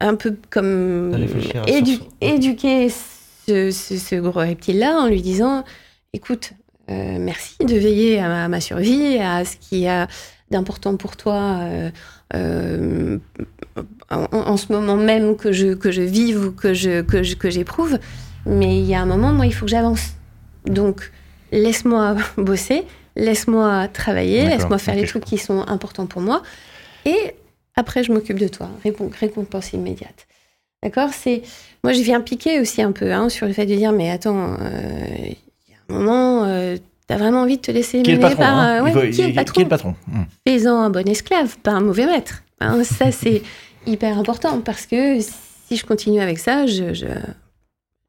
un 0.00 0.14
peu 0.14 0.36
comme 0.50 1.10
à 1.14 1.18
édu- 1.66 2.00
éduquer 2.20 2.88
ce, 2.90 3.70
ce- 3.70 3.96
ce 3.96 4.14
gros 4.16 4.40
reptile-là 4.40 4.98
en 5.00 5.06
lui 5.08 5.22
disant 5.22 5.64
écoute, 6.12 6.52
euh, 6.90 7.16
merci 7.18 7.56
de 7.64 7.74
veiller 7.76 8.18
à 8.18 8.28
ma, 8.28 8.44
à 8.44 8.48
ma 8.48 8.60
survie, 8.60 9.18
à 9.18 9.44
ce 9.44 9.56
qu'il 9.56 9.78
y 9.78 9.88
a 9.88 10.06
d'important 10.50 10.96
pour 10.96 11.16
toi 11.16 11.58
euh, 11.62 11.90
euh, 12.34 13.18
en, 14.10 14.26
en 14.32 14.56
ce 14.56 14.70
moment 14.72 14.96
même 14.96 15.36
que 15.36 15.50
je, 15.52 15.74
que 15.74 15.90
je 15.90 16.02
vive 16.02 16.44
ou 16.46 16.52
que 16.52 16.74
je, 16.74 17.00
que 17.02 17.22
je- 17.22 17.34
que 17.36 17.48
j'éprouve. 17.50 17.98
Mais 18.46 18.78
il 18.78 18.86
y 18.86 18.94
a 18.94 19.00
un 19.00 19.06
moment, 19.06 19.32
moi, 19.32 19.46
il 19.46 19.52
faut 19.52 19.66
que 19.66 19.70
j'avance. 19.70 20.14
Donc, 20.64 21.10
laisse-moi 21.52 22.16
bosser, 22.36 22.84
laisse-moi 23.16 23.88
travailler, 23.88 24.48
laisse-moi 24.48 24.78
faire 24.78 24.94
les 24.94 25.06
trucs 25.06 25.24
qui 25.24 25.38
sont 25.38 25.60
importants 25.66 26.06
pour 26.06 26.22
moi. 26.22 26.42
Et 27.04 27.34
après, 27.74 28.02
je 28.02 28.12
m'occupe 28.12 28.38
de 28.38 28.48
toi. 28.48 28.70
Récompense 29.20 29.72
immédiate. 29.72 30.26
D'accord? 30.82 31.10
C'est 31.12 31.42
Moi, 31.82 31.92
je 31.92 32.00
viens 32.00 32.20
piquer 32.20 32.60
aussi 32.60 32.82
un 32.82 32.92
peu 32.92 33.12
hein, 33.12 33.28
sur 33.28 33.46
le 33.46 33.52
fait 33.52 33.66
de 33.66 33.74
dire 33.74 33.92
mais 33.92 34.10
attends, 34.10 34.56
euh, 34.60 35.06
il 35.18 35.72
y 35.72 35.74
a 35.74 35.78
un 35.88 35.98
moment, 35.98 36.44
euh, 36.44 36.76
t'as 37.06 37.16
vraiment 37.16 37.42
envie 37.42 37.56
de 37.56 37.62
te 37.62 37.70
laisser 37.70 37.98
mener 37.98 38.18
par. 38.18 38.40
hein? 38.40 38.80
euh, 38.80 38.82
ouais, 38.84 39.10
qui 39.10 39.22
est 39.22 39.28
le 39.28 39.34
patron? 39.34 39.64
patron 39.64 39.94
Hmm. 40.06 40.24
Fais-en 40.46 40.74
un 40.80 40.90
bon 40.90 41.08
esclave, 41.08 41.56
pas 41.58 41.72
un 41.72 41.80
mauvais 41.80 42.06
maître. 42.06 42.42
Hein, 42.60 42.84
ça, 42.84 43.10
c'est 43.10 43.42
hyper 43.86 44.18
important 44.18 44.60
parce 44.60 44.86
que 44.86 45.18
si 45.20 45.76
je 45.76 45.84
continue 45.84 46.20
avec 46.20 46.38
ça, 46.38 46.66
je, 46.66 46.94
je, 46.94 47.06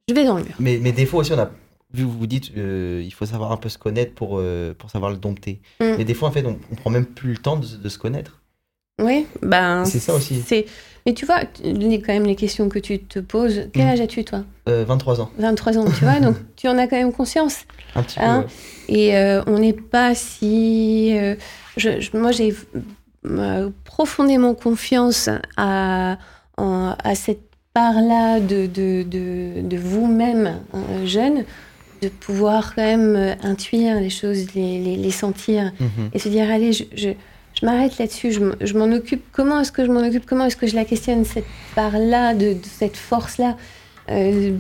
je 0.10 0.14
vais 0.14 0.24
dans 0.26 0.38
le 0.38 0.44
mur. 0.44 0.54
Mais, 0.60 0.80
mais 0.82 0.92
des 0.92 1.06
fois 1.06 1.20
aussi, 1.22 1.34
on 1.34 1.40
a. 1.40 1.50
Vu 1.94 2.04
que 2.04 2.08
vous 2.10 2.18
vous 2.20 2.28
dites, 2.28 2.52
euh, 2.58 3.02
il 3.06 3.12
faut 3.14 3.26
savoir 3.26 3.52
un 3.54 3.58
peu 3.58 3.70
se 3.70 3.78
connaître 3.78 4.14
pour, 4.14 4.40
euh, 4.40 4.74
pour 4.78 4.90
savoir 4.90 5.10
le 5.10 5.16
dompter. 5.18 5.62
Mm. 5.80 5.86
Mais 5.98 6.04
des 6.06 6.14
fois, 6.14 6.28
en 6.28 6.32
fait, 6.32 6.46
on, 6.46 6.60
on 6.72 6.76
prend 6.76 6.90
même 6.90 7.06
plus 7.06 7.32
le 7.32 7.38
temps 7.38 7.56
de, 7.56 7.66
de 7.66 7.90
se 7.90 7.98
connaître. 7.98 8.42
Oui, 9.02 9.26
ben. 9.42 9.86
C'est 9.86 10.00
ça 10.00 10.14
aussi. 10.14 10.42
c'est- 10.46 10.66
Mais 11.06 11.14
tu 11.14 11.26
vois, 11.26 11.40
les- 11.64 12.02
quand 12.02 12.12
même 12.12 12.26
les 12.26 12.36
questions 12.36 12.68
que 12.68 12.80
tu 12.80 13.00
te 13.00 13.20
poses. 13.20 13.70
Quel 13.72 13.86
Mm. 13.86 13.90
âge 13.90 14.02
as-tu, 14.02 14.26
toi? 14.26 14.44
Euh, 14.68 14.84
23 14.86 15.22
ans, 15.22 15.32
23 15.38 15.78
ans, 15.78 15.86
tu 15.86 16.04
vois, 16.04 16.20
donc 16.20 16.36
tu 16.58 16.68
en 16.68 16.78
as 16.78 16.88
quand 16.88 16.98
même 16.98 17.14
conscience. 17.14 17.64
un 17.96 18.04
petit 18.04 18.20
Hein? 18.20 18.46
peu. 18.88 18.94
ouais. 18.94 19.00
Et 19.00 19.16
euh, 19.18 19.42
on 19.48 19.60
n'est 19.60 19.72
pas 19.74 20.14
si. 20.16 21.18
euh, 21.18 21.36
je, 21.78 22.02
je- 22.02 22.18
moi, 22.18 22.32
j'ai 22.34 22.54
profondément 23.86 24.56
confiance 24.56 25.30
à, 25.58 26.18
en- 26.58 26.96
à 27.04 27.16
cette 27.16 27.47
part-là 27.78 28.40
de, 28.40 28.66
de, 28.80 29.04
de, 29.04 29.62
de 29.74 29.78
vous-même, 29.78 30.46
euh, 30.74 31.06
jeune, 31.06 31.44
de 32.02 32.10
pouvoir 32.10 32.74
quand 32.76 32.84
même 32.84 33.16
euh, 33.16 33.34
intuire 33.44 34.00
les 34.00 34.10
choses, 34.10 34.42
les, 34.56 34.80
les, 34.86 34.96
les 35.06 35.12
sentir 35.12 35.62
Mhm. 35.80 36.10
et 36.14 36.20
se 36.20 36.30
dire 36.30 36.46
allez, 36.56 36.72
je, 36.74 36.84
je, 36.96 37.10
je 37.60 37.66
m'arrête 37.66 37.98
là-dessus, 38.00 38.32
je, 38.32 38.74
m'en 38.78 38.92
occupe. 38.96 39.24
Comment 39.32 39.60
est-ce 39.62 39.72
que 39.72 39.84
je 39.86 39.92
m'en 39.92 40.02
occupe? 40.08 40.26
Comment 40.26 40.46
est-ce 40.46 40.56
que 40.62 40.68
je 40.68 40.76
la 40.76 40.86
questionne, 40.86 41.24
cette 41.26 41.52
part-là, 41.76 42.34
de, 42.34 42.50
de 42.54 42.66
cette 42.80 42.98
force-là? 42.98 43.52
Euh, 44.10 44.52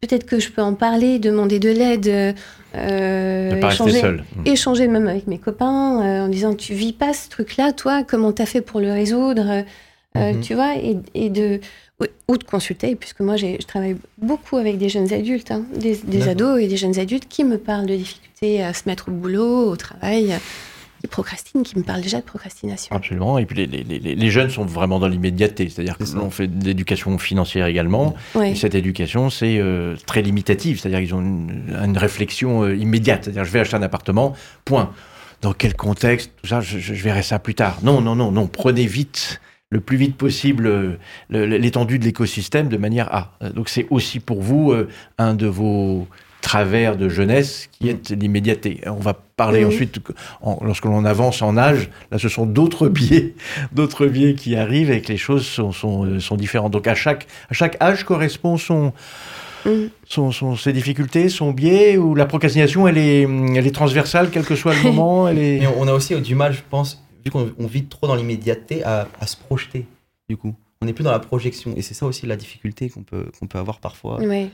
Peut-être 0.00 0.26
que 0.26 0.38
je 0.38 0.50
peux 0.50 0.60
en 0.60 0.74
parler, 0.74 1.18
demander 1.18 1.58
de 1.58 1.70
l'aide, 1.70 2.08
euh, 2.08 3.50
rester 3.52 3.66
échanger, 3.68 4.00
seul. 4.00 4.24
Échanger 4.44 4.86
même 4.88 5.08
avec 5.08 5.26
mes 5.26 5.38
copains 5.38 6.02
euh, 6.02 6.26
en 6.26 6.28
disant 6.28 6.54
tu 6.54 6.74
vis 6.74 6.92
pas 6.92 7.14
ce 7.14 7.30
truc-là, 7.30 7.72
toi, 7.72 8.02
comment 8.06 8.32
t'as 8.32 8.44
fait 8.46 8.60
pour 8.60 8.80
le 8.80 8.92
résoudre? 8.92 9.46
Euh, 9.50 9.62
Mhm. 10.16 10.40
Tu 10.42 10.54
vois, 10.54 10.76
et, 10.76 10.96
et 11.14 11.28
de 11.28 11.58
ou- 12.00 12.04
ou 12.28 12.36
de 12.38 12.44
consulter, 12.44 12.94
puisque 12.96 13.20
moi 13.20 13.36
je 13.36 13.56
travaille 13.66 13.96
beaucoup 14.18 14.56
avec 14.56 14.78
des 14.78 14.88
jeunes 14.88 15.12
adultes, 15.12 15.50
hein, 15.50 15.64
des, 15.76 16.28
ados 16.28 16.60
et 16.60 16.66
des 16.68 16.76
jeunes 16.76 16.98
adultes 16.98 17.26
qui 17.28 17.44
me 17.44 17.58
parlent 17.58 17.86
de 17.86 17.96
difficultés 17.96 18.62
à 18.62 18.72
se 18.74 18.82
mettre 18.86 19.08
au 19.08 19.12
boulot, 19.12 19.70
au 19.70 19.76
travail, 19.76 20.34
qui 21.00 21.06
procrastinent, 21.08 21.62
qui 21.62 21.76
me 21.78 21.82
parlent 21.84 22.00
déjà 22.00 22.18
de 22.18 22.24
procrastination. 22.24 22.96
Absolument. 22.96 23.36
Et 23.38 23.44
puis 23.44 23.56
les, 23.56 23.66
les- 23.66 23.98
les- 23.98 24.14
les 24.14 24.30
jeunes 24.30 24.48
sont 24.50 24.64
vraiment 24.64 24.98
dans 24.98 25.06
l'immédiateté. 25.08 25.68
C'est-à-dire 25.68 25.98
que 25.98 26.04
l'on 26.16 26.30
fait 26.30 26.46
de 26.46 26.64
l'éducation 26.64 27.16
financière 27.18 27.66
également. 27.66 28.14
Ouais. 28.34 28.52
Et 28.52 28.54
cette 28.54 28.74
éducation, 28.74 29.28
c'est 29.28 29.58
euh, 29.58 29.96
très 30.06 30.22
limitative. 30.22 30.80
C'est-à-dire 30.80 31.00
qu'ils 31.00 31.14
ont 31.14 31.20
une, 31.20 31.76
une 31.84 31.98
réflexion 31.98 32.62
euh, 32.64 32.74
immédiate. 32.74 33.24
C'est-à-dire, 33.24 33.44
je 33.44 33.50
vais 33.50 33.60
acheter 33.60 33.76
un 33.76 33.82
appartement, 33.82 34.34
point. 34.64 34.92
Dans 35.42 35.52
quel 35.52 35.74
contexte 35.76 36.30
Tout 36.42 36.48
ça, 36.48 36.62
je, 36.62 36.78
je- 36.78 36.94
je 36.94 37.02
verrai 37.04 37.22
ça 37.22 37.38
plus 37.38 37.54
tard. 37.54 37.80
Non, 37.82 38.00
non, 38.00 38.16
non, 38.16 38.32
non. 38.32 38.46
Prenez 38.46 38.86
vite, 38.86 39.42
le 39.70 39.80
plus 39.80 39.96
vite 39.96 40.16
possible, 40.16 40.66
euh, 40.66 40.96
l'étendue 41.30 41.98
de 41.98 42.04
l'écosystème 42.04 42.68
de 42.68 42.76
manière 42.76 43.12
à. 43.14 43.32
Donc, 43.54 43.68
c'est 43.68 43.86
aussi 43.90 44.20
pour 44.20 44.40
vous 44.40 44.72
euh, 44.72 44.88
un 45.18 45.34
de 45.34 45.46
vos 45.46 46.06
travers 46.42 46.96
de 46.96 47.08
jeunesse 47.08 47.68
qui 47.72 47.88
est 47.88 48.10
l'immédiateté. 48.10 48.82
On 48.86 49.00
va 49.00 49.14
parler 49.36 49.64
ensuite, 49.64 49.98
en- 50.42 50.58
lorsque 50.62 50.84
l'on 50.84 51.04
avance 51.06 51.40
en 51.40 51.56
âge, 51.56 51.88
là 52.12 52.18
ce 52.18 52.28
sont 52.28 52.44
d'autres 52.44 52.88
biais, 52.90 53.34
d'autres 53.72 54.06
biais 54.06 54.34
qui 54.34 54.54
arrivent 54.54 54.90
et 54.90 55.00
que 55.00 55.08
les 55.08 55.16
choses 55.16 55.46
sont, 55.46 55.72
sont, 55.72 56.04
euh, 56.04 56.20
sont 56.20 56.36
différentes. 56.36 56.72
Donc 56.72 56.86
à 56.86 56.94
chaque, 56.94 57.26
à 57.50 57.54
chaque 57.54 57.80
âge 57.82 58.04
correspond 58.04 58.56
son, 58.58 58.92
Mhm. 59.64 59.88
son, 60.06 60.30
son- 60.30 60.56
ses 60.56 60.74
difficultés, 60.74 61.30
son 61.30 61.50
biais, 61.52 61.96
ou 61.96 62.14
la 62.14 62.26
procrastination, 62.26 62.86
elle 62.86 62.98
est, 62.98 63.22
elle 63.22 63.66
est 63.66 63.74
transversale, 63.74 64.28
quel 64.30 64.44
que 64.44 64.54
soit 64.56 64.74
le 64.74 64.82
moment. 64.92 65.26
Elle 65.26 65.38
est... 65.38 65.66
On 65.78 65.88
a 65.88 65.92
aussi 65.94 66.14
du 66.20 66.34
mal, 66.34 66.52
je 66.52 66.60
pense, 66.68 67.02
vu 67.24 67.30
qu'on 67.30 67.50
on 67.58 67.66
vit 67.66 67.84
trop 67.86 68.06
dans 68.06 68.14
l'immédiateté, 68.14 68.84
à, 68.84 69.08
à 69.20 69.26
se 69.26 69.36
projeter, 69.36 69.86
du 70.28 70.36
coup. 70.36 70.54
On 70.82 70.86
n'est 70.86 70.92
plus 70.92 71.04
dans 71.04 71.12
la 71.12 71.18
projection. 71.20 71.72
Et 71.76 71.82
c'est 71.82 71.94
ça 71.94 72.04
aussi 72.06 72.26
la 72.26 72.36
difficulté 72.36 72.90
qu'on 72.90 73.02
peut, 73.02 73.26
qu'on 73.38 73.46
peut 73.46 73.58
avoir 73.58 73.78
parfois. 73.80 74.18
Oui, 74.20 74.50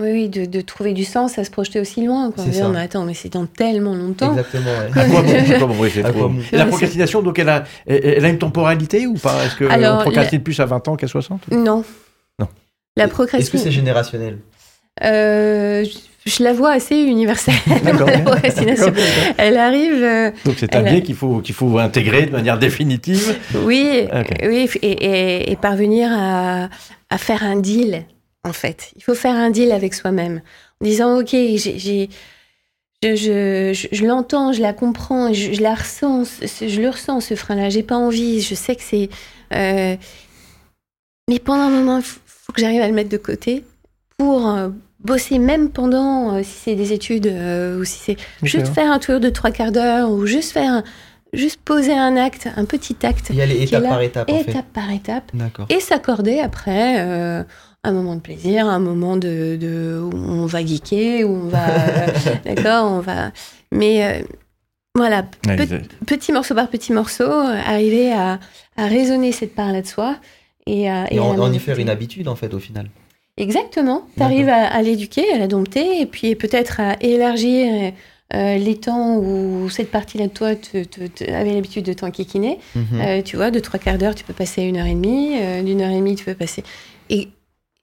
oui, 0.00 0.28
de, 0.28 0.44
de 0.46 0.60
trouver 0.60 0.92
du 0.94 1.04
sens 1.04 1.38
à 1.38 1.44
se 1.44 1.50
projeter 1.50 1.80
aussi 1.80 2.06
loin. 2.06 2.30
Quoi. 2.30 2.44
C'est 2.44 2.50
Dire, 2.50 2.66
ça. 2.66 2.68
mais 2.70 2.78
attends, 2.80 3.04
mais 3.04 3.14
c'est 3.14 3.32
dans 3.32 3.46
tellement 3.46 3.94
longtemps. 3.94 4.30
Exactement, 4.30 4.70
ouais. 4.70 5.58
Bon, 5.58 6.28
bon, 6.28 6.40
la 6.52 6.66
procrastination, 6.66 7.20
donc, 7.20 7.38
elle 7.38 7.48
a, 7.48 7.64
elle, 7.86 8.24
a 8.24 8.28
une 8.28 8.38
temporalité 8.38 9.06
ou 9.06 9.14
pas? 9.14 9.44
Est-ce 9.44 9.56
qu'on 9.58 10.02
procrastine 10.02 10.42
plus 10.42 10.58
à 10.60 10.66
20 10.66 10.88
ans 10.88 10.96
qu'à 10.96 11.08
60 11.08 11.50
Non. 11.50 11.84
Non. 12.38 12.48
La 12.96 13.04
Est-ce 13.04 13.10
que 13.10 13.14
procrastination. 13.14 13.58
c'est 13.64 13.72
générationnel? 13.72 14.38
Euh, 15.04 15.84
je, 16.28 16.42
la 16.42 16.52
vois 16.52 16.72
assez 16.72 16.96
universelle, 16.96 17.54
la 17.84 17.92
procrastination. 17.94 18.92
Elle 19.36 19.56
arrive, 19.56 20.02
euh, 20.02 20.30
Donc 20.44 20.56
c'est 20.58 20.74
un 20.76 20.82
biais 20.82 21.02
qu'il 21.02 21.14
faut, 21.16 21.40
qu'il 21.40 21.54
faut 21.54 21.78
intégrer 21.78 22.26
de 22.26 22.30
manière 22.32 22.58
définitive. 22.58 23.36
oui, 23.64 24.06
oui 24.44 24.68
et, 24.82 24.86
et- 24.90 25.50
et 25.52 25.56
parvenir 25.56 26.10
à, 26.12 26.68
à 27.10 27.18
faire 27.18 27.42
un 27.42 27.56
deal, 27.56 28.04
en 28.44 28.52
fait. 28.52 28.92
Il 28.96 29.02
faut 29.02 29.14
faire 29.14 29.34
un 29.34 29.50
deal 29.50 29.72
avec 29.72 29.94
soi-même. 29.94 30.42
En 30.80 30.84
disant, 30.84 31.18
OK, 31.20 31.30
j'ai... 31.30 31.58
je, 33.02 33.14
je, 33.14 33.72
je, 33.74 33.86
je 33.92 34.04
l'entends, 34.04 34.52
je 34.52 34.60
la 34.60 34.72
comprends, 34.72 35.32
je, 35.32 35.60
la 35.62 35.74
ressens, 35.74 36.40
je 36.42 36.80
le 36.80 36.88
ressens 36.90 37.20
ce 37.20 37.34
frein-là. 37.36 37.68
J'ai 37.70 37.82
pas 37.84 37.96
envie, 37.96 38.40
je 38.40 38.54
sais 38.54 38.74
que 38.76 38.82
c'est. 38.82 39.08
euh, 39.54 39.96
mais 41.28 41.38
pendant 41.38 41.62
un 41.64 41.70
moment, 41.70 41.98
il 41.98 42.02
faut, 42.02 42.20
faut 42.26 42.52
que 42.52 42.60
j'arrive 42.60 42.80
à 42.82 42.88
le 42.88 42.94
mettre 42.94 43.10
de 43.10 43.16
côté 43.18 43.64
pour 44.16 44.48
euh, 44.48 44.70
bosser, 45.04 45.38
même 45.38 45.70
pendant, 45.70 46.34
euh, 46.34 46.42
si 46.42 46.50
c'est 46.64 46.74
des 46.74 46.92
études 46.92 47.26
euh, 47.26 47.80
ou 47.80 47.84
si 47.84 47.98
c'est 47.98 48.16
juste 48.42 48.68
faire 48.68 48.90
un 48.90 48.98
tour 48.98 49.20
de 49.20 49.28
trois 49.30 49.50
quarts 49.50 49.72
d'heure 49.72 50.10
ou 50.10 50.26
juste 50.26 50.52
faire, 50.52 50.72
un- 50.72 50.84
juste 51.32 51.60
poser 51.64 51.92
un 51.96 52.16
acte, 52.16 52.48
un 52.56 52.64
petit 52.64 52.96
acte, 53.04 53.26
Il 53.30 53.36
y 53.36 53.42
a 53.42 53.46
les 53.46 53.54
Qui 53.56 53.60
est 53.62 53.64
étape 53.66 53.82
là, 53.82 53.88
par 53.90 54.00
étape, 54.02 54.30
en 54.30 54.38
fait. 54.38 54.50
étape 54.50 54.66
par 54.72 54.90
étape, 54.90 55.30
D'accord. 55.34 55.66
et 55.68 55.80
s'accorder 55.80 56.40
après 56.40 56.96
euh, 57.00 57.44
un 57.84 57.92
moment 57.92 58.16
de 58.16 58.20
plaisir, 58.20 58.66
un 58.66 58.78
moment 58.80 59.16
de, 59.16 59.56
de 59.60 60.00
où 60.02 60.10
on 60.16 60.46
va 60.46 60.64
geeker, 60.64 61.24
où 61.24 61.32
on 61.44 61.48
va, 61.48 61.66
d'accord, 62.44 62.90
on 62.90 63.00
va, 63.00 63.30
mais 63.70 64.04
euh, 64.04 64.22
voilà, 64.94 65.24
petit 66.06 66.32
morceau 66.32 66.54
par 66.54 66.68
petit 66.68 66.92
morceau, 66.92 67.30
arriver 67.30 68.12
à, 68.12 68.40
à 68.76 68.86
raisonner 68.86 69.30
cette 69.32 69.54
part-là 69.54 69.82
de 69.82 69.86
soi 69.86 70.16
et 70.66 70.90
à, 70.90 71.06
Et, 71.12 71.16
et 71.16 71.18
à 71.18 71.22
en, 71.22 71.38
en 71.38 71.52
y 71.52 71.58
faire 71.60 71.78
une 71.78 71.88
habitude, 71.90 72.26
en 72.26 72.34
fait, 72.36 72.52
au 72.54 72.58
final. 72.58 72.88
Exactement. 73.38 74.06
Tu 74.16 74.22
arrives 74.22 74.48
à, 74.48 74.66
à 74.66 74.82
l'éduquer, 74.82 75.24
à 75.32 75.38
la 75.38 75.46
dompter, 75.46 76.00
et 76.00 76.06
puis 76.06 76.34
peut-être 76.34 76.80
à 76.80 76.96
élargir 77.00 77.92
euh, 78.34 78.58
les 78.58 78.76
temps 78.76 79.16
où 79.16 79.68
cette 79.70 79.90
partie-là 79.90 80.26
de 80.26 80.32
toi 80.32 80.54
te, 80.54 80.84
te- 80.84 81.06
te- 81.06 81.30
avait 81.30 81.54
l'habitude 81.54 81.84
de 81.84 81.92
t'enquiquiner. 81.94 82.58
Euh, 82.94 83.22
tu 83.22 83.36
vois, 83.36 83.50
de 83.50 83.58
trois 83.60 83.78
quarts 83.78 83.96
d'heure, 83.96 84.14
tu 84.14 84.24
peux 84.24 84.34
passer 84.34 84.60
à 84.62 84.64
une 84.64 84.76
heure 84.76 84.86
et 84.86 84.94
demie. 84.94 85.36
euh, 85.40 85.62
D'une 85.62 85.80
heure 85.80 85.90
et 85.90 85.96
demie, 85.96 86.14
tu 86.16 86.24
peux 86.26 86.34
passer. 86.34 86.62
Et, 87.10 87.28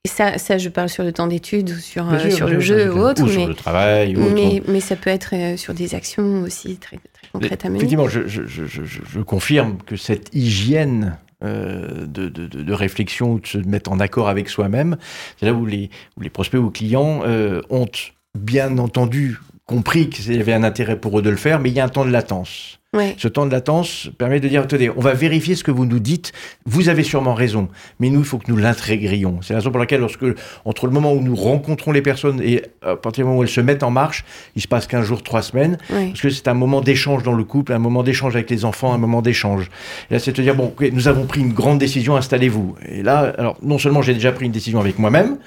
ça, 0.07 0.37
ça, 0.37 0.59
je 0.59 0.69
parle 0.69 0.89
sur 0.89 1.03
le 1.03 1.11
temps 1.11 1.25
d'études 1.25 1.71
ou 1.71 1.79
sur, 1.79 2.07
sûr, 2.21 2.31
sur 2.31 2.47
le 2.47 2.59
jeu 2.59 2.93
ou 2.93 2.99
autre. 2.99 3.23
Ou 3.23 3.25
mais, 3.25 3.31
sur 3.31 3.47
le 3.47 3.55
travail 3.55 4.15
ou 4.15 4.21
autre. 4.23 4.33
mais, 4.35 4.61
mais 4.67 4.79
ça 4.79 4.95
peut 4.95 5.09
être 5.09 5.33
sur 5.57 5.73
des 5.73 5.95
actions 5.95 6.43
aussi 6.43 6.75
très, 6.77 6.97
très 7.11 7.27
concrètes 7.33 7.65
à 7.65 7.69
mener. 7.69 7.79
Effectivement, 7.79 8.07
je- 8.07 8.27
je- 8.27 8.43
je- 8.45 8.67
je 8.85 9.19
confirme 9.21 9.77
que 9.83 9.95
cette 9.95 10.29
hygiène 10.35 11.17
euh, 11.43 12.05
de, 12.05 12.27
de- 12.27 12.73
réflexion 12.73 13.33
ou 13.33 13.39
de 13.39 13.47
se 13.47 13.57
mettre 13.57 13.91
en 13.91 13.99
accord 13.99 14.29
avec 14.29 14.49
soi-même, 14.49 14.97
c'est 15.39 15.45
là 15.45 15.53
où 15.53 15.65
les, 15.65 15.89
où 16.17 16.21
les 16.21 16.29
prospects 16.29 16.59
ou 16.59 16.69
clients 16.69 17.21
euh, 17.25 17.61
ont 17.69 17.87
bien 18.37 18.77
entendu 18.77 19.37
compris 19.65 20.09
qu'il 20.09 20.35
y 20.35 20.39
avait 20.39 20.53
un 20.53 20.63
intérêt 20.63 20.99
pour 20.99 21.17
eux 21.19 21.21
de 21.21 21.29
le 21.29 21.37
faire, 21.37 21.59
mais 21.59 21.69
il 21.69 21.75
y 21.75 21.79
a 21.79 21.85
un 21.85 21.89
temps 21.89 22.05
de 22.05 22.11
latence. 22.11 22.79
Ouais. 22.95 23.15
Ce 23.17 23.27
temps 23.27 23.45
de 23.45 23.51
latence 23.51 24.09
permet 24.17 24.39
de 24.39 24.47
dire, 24.47 24.61
attendez, 24.63 24.89
on 24.95 25.01
va 25.01 25.13
vérifier 25.13 25.55
ce 25.55 25.63
que 25.63 25.71
vous 25.71 25.85
nous 25.85 25.99
dites, 25.99 26.31
vous 26.65 26.89
avez 26.89 27.03
sûrement 27.03 27.33
raison, 27.33 27.67
mais 27.99 28.09
nous, 28.09 28.21
il 28.21 28.25
faut 28.25 28.37
que 28.37 28.49
nous 28.49 28.57
l'intégrions. 28.57 29.39
C'est 29.41 29.53
la 29.53 29.59
raison 29.59 29.69
pour 29.69 29.79
laquelle, 29.79 29.99
lorsque, 29.99 30.25
entre 30.63 30.85
le 30.87 30.91
moment 30.93 31.13
où 31.13 31.21
nous 31.21 31.35
rencontrons 31.35 31.91
les 31.91 32.01
personnes 32.01 32.41
et 32.41 32.63
à 32.81 32.95
partir 32.95 33.23
du 33.23 33.27
moment 33.27 33.39
où 33.39 33.43
elles 33.43 33.49
se 33.49 33.61
mettent 33.61 33.83
en 33.83 33.91
marche, 33.91 34.23
il 34.55 34.61
se 34.61 34.67
passe 34.67 34.87
15 34.87 35.05
jours, 35.05 35.21
3 35.23 35.41
semaines, 35.41 35.77
Ouais. 35.91 36.07
parce 36.07 36.21
que 36.21 36.29
c'est 36.29 36.47
un 36.47 36.53
moment 36.53 36.81
d'échange 36.81 37.23
dans 37.23 37.33
le 37.33 37.43
couple, 37.43 37.73
un 37.73 37.79
moment 37.79 38.01
d'échange 38.03 38.35
avec 38.35 38.49
les 38.49 38.65
enfants, 38.65 38.93
un 38.93 38.97
moment 38.97 39.21
d'échange. 39.21 39.69
Et 40.09 40.13
là, 40.13 40.19
c'est 40.19 40.35
de 40.35 40.41
dire, 40.41 40.55
bon, 40.55 40.67
ok, 40.67 40.89
nous 40.93 41.07
avons 41.07 41.25
pris 41.25 41.41
une 41.41 41.53
grande 41.53 41.79
décision, 41.79 42.15
installez-vous. 42.15 42.75
Et 42.87 43.03
là, 43.03 43.33
alors, 43.37 43.57
non 43.61 43.77
seulement 43.77 44.01
j'ai 44.01 44.13
déjà 44.13 44.31
pris 44.31 44.45
une 44.45 44.51
décision 44.51 44.79
avec 44.79 44.99
moi-même, 44.99 45.37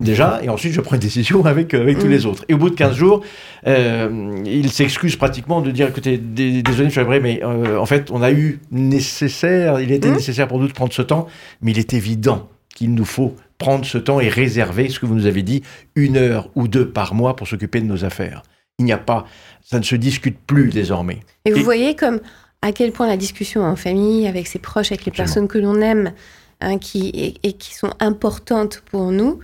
déjà, 0.00 0.40
et 0.42 0.48
ensuite 0.48 0.72
je 0.72 0.80
prends 0.80 0.96
une 0.96 1.00
décision 1.02 1.44
avec, 1.46 1.72
euh, 1.74 1.80
avec 1.80 1.98
tous 1.98 2.06
Mm. 2.06 2.10
les 2.10 2.26
autres. 2.26 2.44
Et 2.48 2.54
au 2.54 2.58
bout 2.58 2.70
de 2.70 2.74
15 2.74 2.94
jours, 2.96 3.22
euh, 3.66 4.42
il 4.44 4.70
s'excuse 4.70 5.16
pratiquement 5.16 5.60
de 5.62 5.70
dire, 5.70 5.88
écoutez, 5.88 6.18
dé- 6.18 6.62
désolé, 6.62 6.86
monsieur 6.86 7.02
Abré, 7.02 7.20
mais 7.20 7.40
euh, 7.42 7.78
en 7.78 7.86
fait, 7.86 8.10
on 8.10 8.22
a 8.22 8.30
eu 8.30 8.60
nécessaire, 8.70 9.80
il 9.80 9.92
était 9.92 10.10
Mm. 10.10 10.14
nécessaire 10.14 10.48
pour 10.48 10.58
nous 10.58 10.68
de 10.68 10.72
prendre 10.72 10.92
ce 10.92 11.02
temps, 11.02 11.26
mais 11.62 11.70
il 11.72 11.78
est 11.78 11.94
évident 11.94 12.48
qu'il 12.74 12.92
nous 12.94 13.04
faut 13.06 13.34
prendre 13.58 13.86
ce 13.86 13.96
temps 13.96 14.20
et 14.20 14.28
réserver, 14.28 14.88
ce 14.90 15.00
que 15.00 15.06
vous 15.06 15.14
nous 15.14 15.26
avez 15.26 15.42
dit, 15.42 15.62
une 15.94 16.16
heure 16.18 16.50
ou 16.54 16.68
deux 16.68 16.88
par 16.90 17.14
mois 17.14 17.34
pour 17.36 17.48
s'occuper 17.48 17.80
de 17.80 17.86
nos 17.86 18.04
affaires. 18.04 18.42
Il 18.78 18.84
n'y 18.84 18.92
a 18.92 18.98
pas, 18.98 19.24
ça 19.64 19.78
ne 19.78 19.84
se 19.84 19.96
discute 19.96 20.36
plus 20.46 20.68
désormais. 20.68 21.20
Et 21.46 21.52
vous 21.52 21.60
Et- 21.60 21.62
voyez 21.62 21.96
comme 21.96 22.20
à 22.60 22.72
quel 22.72 22.92
point 22.92 23.06
la 23.06 23.16
discussion 23.16 23.62
en 23.62 23.76
famille, 23.76 24.26
avec 24.26 24.46
ses 24.46 24.58
proches, 24.58 24.92
avec 24.92 25.06
les 25.06 25.10
Absolument. 25.10 25.46
personnes 25.46 25.48
que 25.48 25.58
l'on 25.58 25.80
aime, 25.80 26.12
hein, 26.60 26.76
qui, 26.76 27.08
et, 27.14 27.34
et 27.48 27.52
qui 27.54 27.74
sont 27.74 27.92
importantes 27.98 28.82
pour 28.90 29.10
nous, 29.10 29.38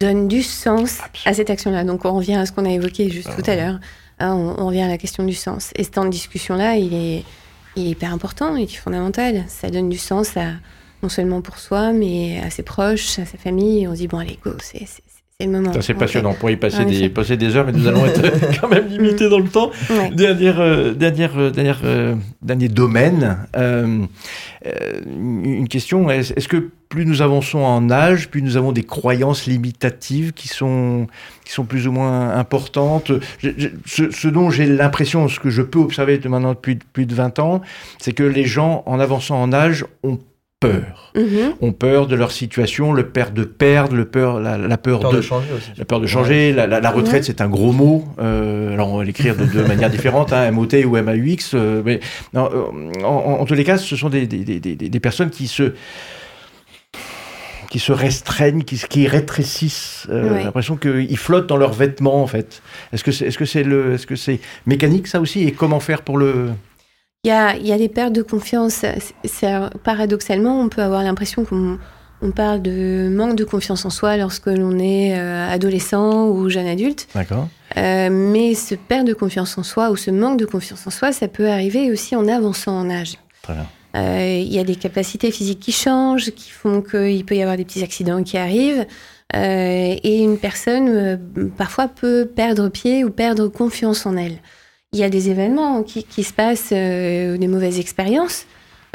donne 0.00 0.28
du 0.28 0.42
sens 0.42 0.98
à 1.24 1.34
cette 1.34 1.50
action-là. 1.50 1.84
Donc 1.84 2.04
on 2.04 2.12
revient 2.14 2.34
à 2.34 2.46
ce 2.46 2.52
qu'on 2.52 2.64
a 2.64 2.70
évoqué 2.70 3.10
juste 3.10 3.30
tout 3.34 3.50
à 3.50 3.56
l'heure. 3.56 3.80
Hein, 4.18 4.34
on, 4.34 4.62
on 4.62 4.66
revient 4.66 4.82
à 4.82 4.88
la 4.88 4.98
question 4.98 5.24
du 5.24 5.34
sens. 5.34 5.70
Et 5.76 5.84
ce 5.84 5.90
temps 5.90 6.04
de 6.04 6.10
discussion-là, 6.10 6.76
il 6.76 6.94
est, 6.94 7.24
il 7.76 7.86
est 7.86 7.90
hyper 7.90 8.12
important, 8.12 8.56
il 8.56 8.64
est 8.64 8.74
fondamental. 8.74 9.44
Ça 9.48 9.70
donne 9.70 9.88
du 9.88 9.98
sens 9.98 10.36
à, 10.36 10.52
non 11.02 11.08
seulement 11.08 11.40
pour 11.40 11.58
soi, 11.58 11.92
mais 11.92 12.40
à 12.40 12.50
ses 12.50 12.62
proches, 12.62 13.18
à 13.18 13.26
sa 13.26 13.38
famille. 13.38 13.86
On 13.86 13.92
se 13.92 13.98
dit, 13.98 14.08
bon, 14.08 14.18
allez, 14.18 14.38
go, 14.44 14.52
c'est 14.60 14.86
c'est- 15.40 15.46
le 15.46 15.52
moment. 15.52 15.72
Passionnant. 16.00 16.30
On 16.30 16.34
pourrait 16.34 16.54
y 16.54 16.56
passer 16.56 16.84
des, 16.84 16.96
effet. 16.96 17.08
passer 17.10 17.36
des 17.36 17.54
heures, 17.54 17.64
mais 17.64 17.70
nous 17.72 17.86
allons 17.86 18.04
être 18.06 18.20
quand 18.60 18.68
même 18.68 18.88
limités 18.88 19.28
dans 19.28 19.38
le 19.38 19.48
temps. 19.48 19.70
Ouais. 19.88 20.10
Dernière, 20.10 20.58
euh, 20.58 20.94
dernière, 20.94 21.38
euh, 21.38 21.50
dernière, 21.50 21.80
euh, 21.84 22.16
dernier 22.42 22.68
domaine. 22.68 23.38
euh, 23.56 24.04
une 25.06 25.68
question 25.68 26.10
est-ce 26.10 26.48
que 26.48 26.70
plus 26.88 27.06
nous 27.06 27.22
avançons 27.22 27.58
en 27.60 27.88
âge, 27.90 28.28
plus 28.30 28.42
nous 28.42 28.56
avons 28.56 28.72
des 28.72 28.82
croyances 28.82 29.46
limitatives 29.46 30.32
qui 30.32 30.48
sont, 30.48 31.06
qui 31.44 31.52
sont 31.52 31.64
plus 31.64 31.86
ou 31.86 31.92
moins 31.92 32.30
importantes? 32.30 33.12
Je- 33.38 33.50
je- 33.56 33.68
ce, 33.86 34.10
ce 34.10 34.26
dont 34.28 34.50
j'ai 34.50 34.66
l'impression, 34.66 35.28
ce 35.28 35.38
que 35.38 35.50
je 35.50 35.62
peux 35.62 35.78
observer 35.78 36.18
de 36.18 36.28
maintenant 36.28 36.54
depuis 36.54 36.78
plus 36.92 37.06
de 37.06 37.14
20 37.14 37.38
ans, 37.38 37.60
c'est 37.98 38.12
que 38.12 38.24
les 38.24 38.44
gens, 38.44 38.82
en 38.86 38.98
avançant 38.98 39.40
en 39.40 39.52
âge, 39.52 39.84
ont 40.02 40.18
peur. 40.68 41.12
Mhm. 41.14 41.54
Ont 41.60 41.72
peur 41.72 42.06
de 42.06 42.16
leur 42.16 42.32
situation, 42.32 42.92
le 42.92 43.08
peur 43.08 43.30
de 43.30 43.44
perdre, 43.44 43.94
le 43.94 44.04
peur, 44.06 44.40
la, 44.40 44.58
la 44.58 44.76
peur, 44.76 45.00
Peur 45.00 45.12
de, 45.12 45.16
de 45.18 45.22
changer 45.22 45.46
aussi. 45.56 45.70
la 45.76 45.84
peur 45.84 46.00
de 46.00 46.06
changer, 46.06 46.52
la, 46.52 46.66
la- 46.66 46.80
la 46.80 46.90
retraite, 46.90 47.14
Ouais. 47.20 47.22
c'est 47.22 47.40
un 47.40 47.48
gros 47.48 47.72
mot. 47.72 48.04
Euh, 48.18 48.72
alors, 48.74 48.92
on 48.92 48.98
va 48.98 49.04
l'écrire 49.04 49.36
de 49.36 49.44
deux 49.44 49.64
manières 49.64 49.90
différentes, 49.90 50.32
hein, 50.32 50.50
MOT 50.50 50.84
ou 50.84 50.96
MAUX. 50.96 51.54
euh, 51.54 51.82
mais 51.84 52.00
non, 52.34 52.48
euh, 52.52 53.04
en, 53.04 53.08
en- 53.08 53.40
en 53.40 53.44
tous 53.44 53.54
les 53.54 53.64
cas, 53.64 53.78
ce 53.78 53.94
sont 53.96 54.08
des, 54.08 54.26
des- 54.26 54.44
des- 54.44 54.58
des- 54.60 54.74
des 54.88 55.00
personnes 55.00 55.30
qui 55.30 55.46
se 55.46 55.72
qui 57.70 57.80
se 57.80 57.92
restreignent, 57.92 58.62
qui, 58.64 58.78
se- 58.78 58.86
qui 58.86 59.06
rétrécissent. 59.06 60.06
Euh, 60.08 60.42
l'impression 60.42 60.76
qu'ils 60.76 61.18
flottent 61.18 61.48
dans 61.50 61.58
leurs 61.58 61.74
vêtements, 61.74 62.22
en 62.22 62.26
fait. 62.26 62.62
Est-ce 62.94 63.04
que 63.04 63.12
c'est 63.12 63.26
est 63.26 63.38
-ce 63.40 63.44
c'est 63.44 63.62
le, 63.62 63.92
est 63.92 63.96
-ce 64.10 64.16
c'est 64.16 64.40
mécanique, 64.66 65.06
ça 65.06 65.20
aussi? 65.20 65.42
Et 65.46 65.52
comment 65.52 65.78
faire 65.78 66.00
pour 66.00 66.16
le... 66.16 66.46
Il 67.24 67.28
y 67.28 67.32
a, 67.32 67.56
y 67.56 67.72
a 67.72 67.78
des 67.78 67.88
pertes 67.88 68.12
de 68.12 68.22
confiance. 68.22 68.84
Paradoxalement, 69.82 70.60
on 70.60 70.68
peut 70.68 70.82
avoir 70.82 71.02
l'impression 71.02 71.44
qu'on 71.44 71.78
on 72.20 72.30
parle 72.30 72.62
de 72.62 73.08
manque 73.12 73.36
de 73.36 73.44
confiance 73.44 73.84
en 73.84 73.90
soi 73.90 74.16
lorsque 74.16 74.46
l'on 74.46 74.78
est 74.78 75.16
euh, 75.18 75.48
adolescent 75.48 76.28
ou 76.28 76.48
jeune 76.48 76.66
adulte. 76.66 77.08
D'accord. 77.14 77.48
Euh, 77.76 78.08
mais 78.10 78.54
ce 78.54 78.74
perte 78.74 79.06
de 79.06 79.14
confiance 79.14 79.56
en 79.58 79.62
soi 79.62 79.90
ou 79.90 79.96
ce 79.96 80.10
manque 80.10 80.38
de 80.38 80.46
confiance 80.46 80.86
en 80.86 80.90
soi, 80.90 81.12
ça 81.12 81.28
peut 81.28 81.48
arriver 81.48 81.92
aussi 81.92 82.16
en 82.16 82.26
avançant 82.26 82.78
en 82.78 82.90
âge. 82.90 83.18
Très 83.42 83.54
bien. 83.54 83.66
Euh, 83.96 84.42
Il 84.42 84.52
y 84.52 84.58
a 84.58 84.64
des 84.64 84.76
capacités 84.76 85.30
physiques 85.30 85.60
qui 85.60 85.72
changent, 85.72 86.30
qui 86.30 86.50
font 86.50 86.82
qu'il 86.82 87.24
peut 87.24 87.36
y 87.36 87.42
avoir 87.42 87.56
des 87.56 87.64
petits 87.64 87.82
accidents 87.82 88.22
qui 88.22 88.36
arrivent. 88.36 88.86
Et 89.34 90.22
une 90.22 90.38
personne, 90.38 91.20
parfois, 91.58 91.88
peut 91.88 92.26
perdre 92.34 92.70
pied 92.70 93.04
ou 93.04 93.10
perdre 93.10 93.48
confiance 93.48 94.06
en 94.06 94.16
elle. 94.16 94.38
Il 94.92 94.98
y 94.98 95.04
a 95.04 95.10
des 95.10 95.28
événements 95.28 95.82
qui, 95.82 96.02
qui 96.04 96.24
se 96.24 96.32
passent, 96.32 96.70
euh, 96.72 97.36
des 97.36 97.46
mauvaises 97.48 97.78
expériences, 97.78 98.46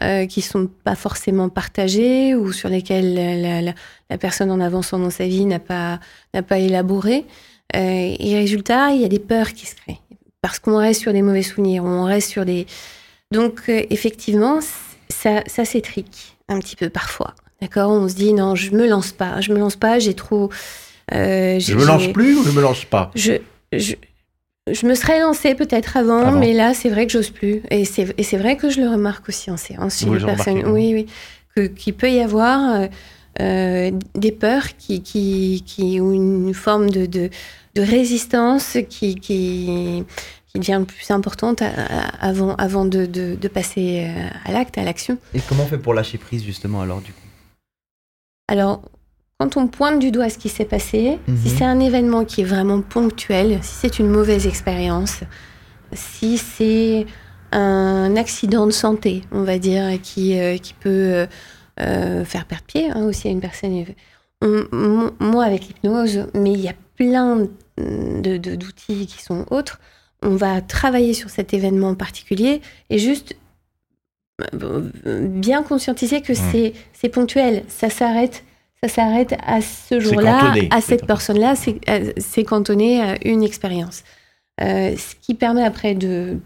euh, 0.01 0.25
qui 0.25 0.41
sont 0.41 0.67
pas 0.83 0.95
forcément 0.95 1.49
partagées 1.49 2.33
ou 2.33 2.51
sur 2.51 2.67
lesquelles 2.67 3.13
la, 3.13 3.61
la- 4.09 4.17
personne 4.17 4.49
en 4.51 4.59
avançant 4.59 4.97
dans 4.99 5.09
sa 5.11 5.27
vie 5.27 5.45
n'a 5.45 5.59
pas, 5.59 5.99
n'a 6.33 6.41
pas 6.41 6.57
élaboré. 6.57 7.25
Euh, 7.75 8.15
et 8.19 8.35
résultat, 8.35 8.91
il 8.91 9.01
y 9.01 9.05
a 9.05 9.07
des 9.07 9.19
peurs 9.19 9.53
qui 9.53 9.65
se 9.67 9.75
créent. 9.75 9.99
Parce 10.41 10.59
qu'on 10.59 10.77
reste 10.77 11.01
sur 11.01 11.13
des 11.13 11.21
mauvais 11.21 11.43
souvenirs, 11.43 11.83
on 11.83 12.05
reste 12.05 12.29
sur 12.29 12.43
des... 12.45 12.65
Donc, 13.31 13.61
euh, 13.69 13.83
effectivement, 13.91 14.59
ça, 15.09 15.43
ça 15.47 15.63
s'étrique 15.63 16.37
un 16.49 16.59
petit 16.59 16.75
peu 16.75 16.89
parfois. 16.89 17.33
D'accord? 17.61 17.91
On 17.91 18.07
se 18.09 18.15
dit, 18.15 18.33
non, 18.33 18.55
je 18.55 18.71
me 18.71 18.87
lance 18.87 19.11
pas, 19.11 19.41
je 19.41 19.53
me 19.53 19.59
lance 19.59 19.75
pas, 19.75 19.99
j'ai 19.99 20.15
trop... 20.15 20.49
euh, 21.13 21.59
Je 21.59 21.65
j'ai- 21.65 21.75
me 21.75 21.85
lance 21.85 22.07
plus 22.07 22.35
ou 22.37 22.43
je 22.43 22.51
me 22.51 22.61
lance 22.61 22.83
pas? 22.85 23.11
Je, 23.15 23.33
je, 23.71 23.93
je 24.71 24.85
me 24.87 24.95
serais 24.95 25.19
lancée 25.19 25.55
peut-être 25.55 25.97
avant, 25.97 26.19
Avant. 26.27 26.39
mais 26.39 26.53
là, 26.53 26.73
c'est 26.73 26.89
vrai 26.89 27.05
que 27.05 27.11
j'ose 27.11 27.29
plus. 27.29 27.61
Et 27.69 27.83
c'est 27.85 28.13
et 28.17 28.23
c'est 28.23 28.37
vrai 28.37 28.55
que 28.57 28.69
je 28.69 28.79
le 28.81 28.89
remarque 28.89 29.27
aussi 29.29 29.51
en 29.51 29.57
séance 29.57 29.99
chez 29.99 30.05
Vous 30.05 30.13
les 30.13 30.19
le 30.19 30.25
personnes. 30.25 30.59
remarquez, 30.59 30.71
Oui, 30.71 30.93
oui. 30.93 31.05
Que- 31.55 31.67
Qu'il 31.67 31.93
peut 31.93 32.09
y 32.11 32.19
avoir 32.21 32.81
euh, 32.81 32.87
euh, 33.41 33.91
des 34.15 34.31
peurs 34.31 34.75
qui, 34.77 35.01
qui, 35.03 35.63
qui 35.65 35.99
ont 35.99 36.11
une 36.11 36.53
forme 36.53 36.89
de, 36.89 37.05
de, 37.05 37.29
de 37.75 37.81
résistance 37.81 38.77
qui, 38.89 39.15
qui, 39.15 40.03
qui 40.47 40.59
devient 40.59 40.83
plus 40.87 41.11
importante 41.11 41.61
à- 41.61 41.67
à- 41.67 42.27
avant, 42.27 42.55
avant 42.55 42.85
de, 42.85 43.05
de, 43.05 43.35
de 43.35 43.47
passer 43.49 44.05
euh, 44.07 44.27
à 44.45 44.51
l'acte, 44.51 44.77
à 44.77 44.83
l'action. 44.83 45.17
Et 45.33 45.39
comment 45.47 45.63
on 45.63 45.67
fait 45.67 45.77
pour 45.77 45.93
lâcher 45.93 46.17
prise 46.17 46.43
justement 46.43 46.81
alors 46.81 47.01
du 47.01 47.11
coup? 47.11 47.19
Alors, 48.47 48.81
quand 49.43 49.57
on 49.57 49.67
pointe 49.67 49.99
du 49.99 50.09
doigt 50.11 50.29
ce 50.29 50.37
qui 50.37 50.47
s'est 50.47 50.63
passé, 50.63 51.19
Mhm. 51.27 51.37
si 51.37 51.49
c'est 51.49 51.65
un 51.65 51.79
événement 51.81 52.23
qui 52.23 52.41
est 52.41 52.45
vraiment 52.45 52.81
ponctuel, 52.81 53.59
si 53.61 53.73
c'est 53.75 53.99
une 53.99 54.07
mauvaise 54.07 54.47
expérience, 54.47 55.19
si 55.91 56.37
c'est 56.37 57.05
un 57.51 58.15
accident 58.15 58.65
de 58.65 58.71
santé, 58.71 59.23
on 59.33 59.43
va 59.43 59.59
dire, 59.59 59.99
qui, 60.01 60.39
euh, 60.39 60.55
qui 60.57 60.73
peut 60.73 60.89
euh, 60.89 61.25
euh, 61.81 62.23
faire 62.23 62.45
perdre 62.45 62.63
pied 62.65 62.89
hein, 62.89 63.03
aussi 63.05 63.27
à 63.27 63.31
une 63.31 63.41
personne. 63.41 63.83
On- 64.41 65.11
moi, 65.19 65.43
avec 65.43 65.67
l'hypnose, 65.67 66.27
mais 66.33 66.51
il 66.53 66.61
y 66.61 66.69
a 66.69 66.73
plein 66.95 67.47
de- 67.77 68.37
de- 68.37 68.55
d'outils 68.55 69.07
qui 69.07 69.21
sont 69.21 69.45
autres, 69.51 69.79
on 70.21 70.35
va 70.35 70.61
travailler 70.61 71.13
sur 71.13 71.29
cet 71.29 71.53
événement 71.53 71.95
particulier 71.95 72.61
et 72.89 72.97
juste 72.97 73.35
bien 74.53 75.63
conscientiser 75.63 76.21
que 76.21 76.33
c'est 76.33 77.09
ponctuel, 77.09 77.63
ça 77.67 77.89
s'arrête. 77.89 78.43
Ça 78.83 78.89
s'arrête 78.89 79.33
à 79.45 79.61
ce 79.61 79.95
jour-là, 80.01 80.39
à 80.71 80.81
cette 80.81 81.05
personne-là, 81.07 81.55
c'est 81.55 81.79
euh, 81.89 82.43
cantonné 82.43 83.01
à 83.01 83.15
une 83.25 83.41
expérience. 83.43 84.03
Euh, 84.61 84.95
ce 84.97 85.15
qui 85.21 85.33
permet 85.35 85.63
après 85.63 85.95
de 85.95 86.37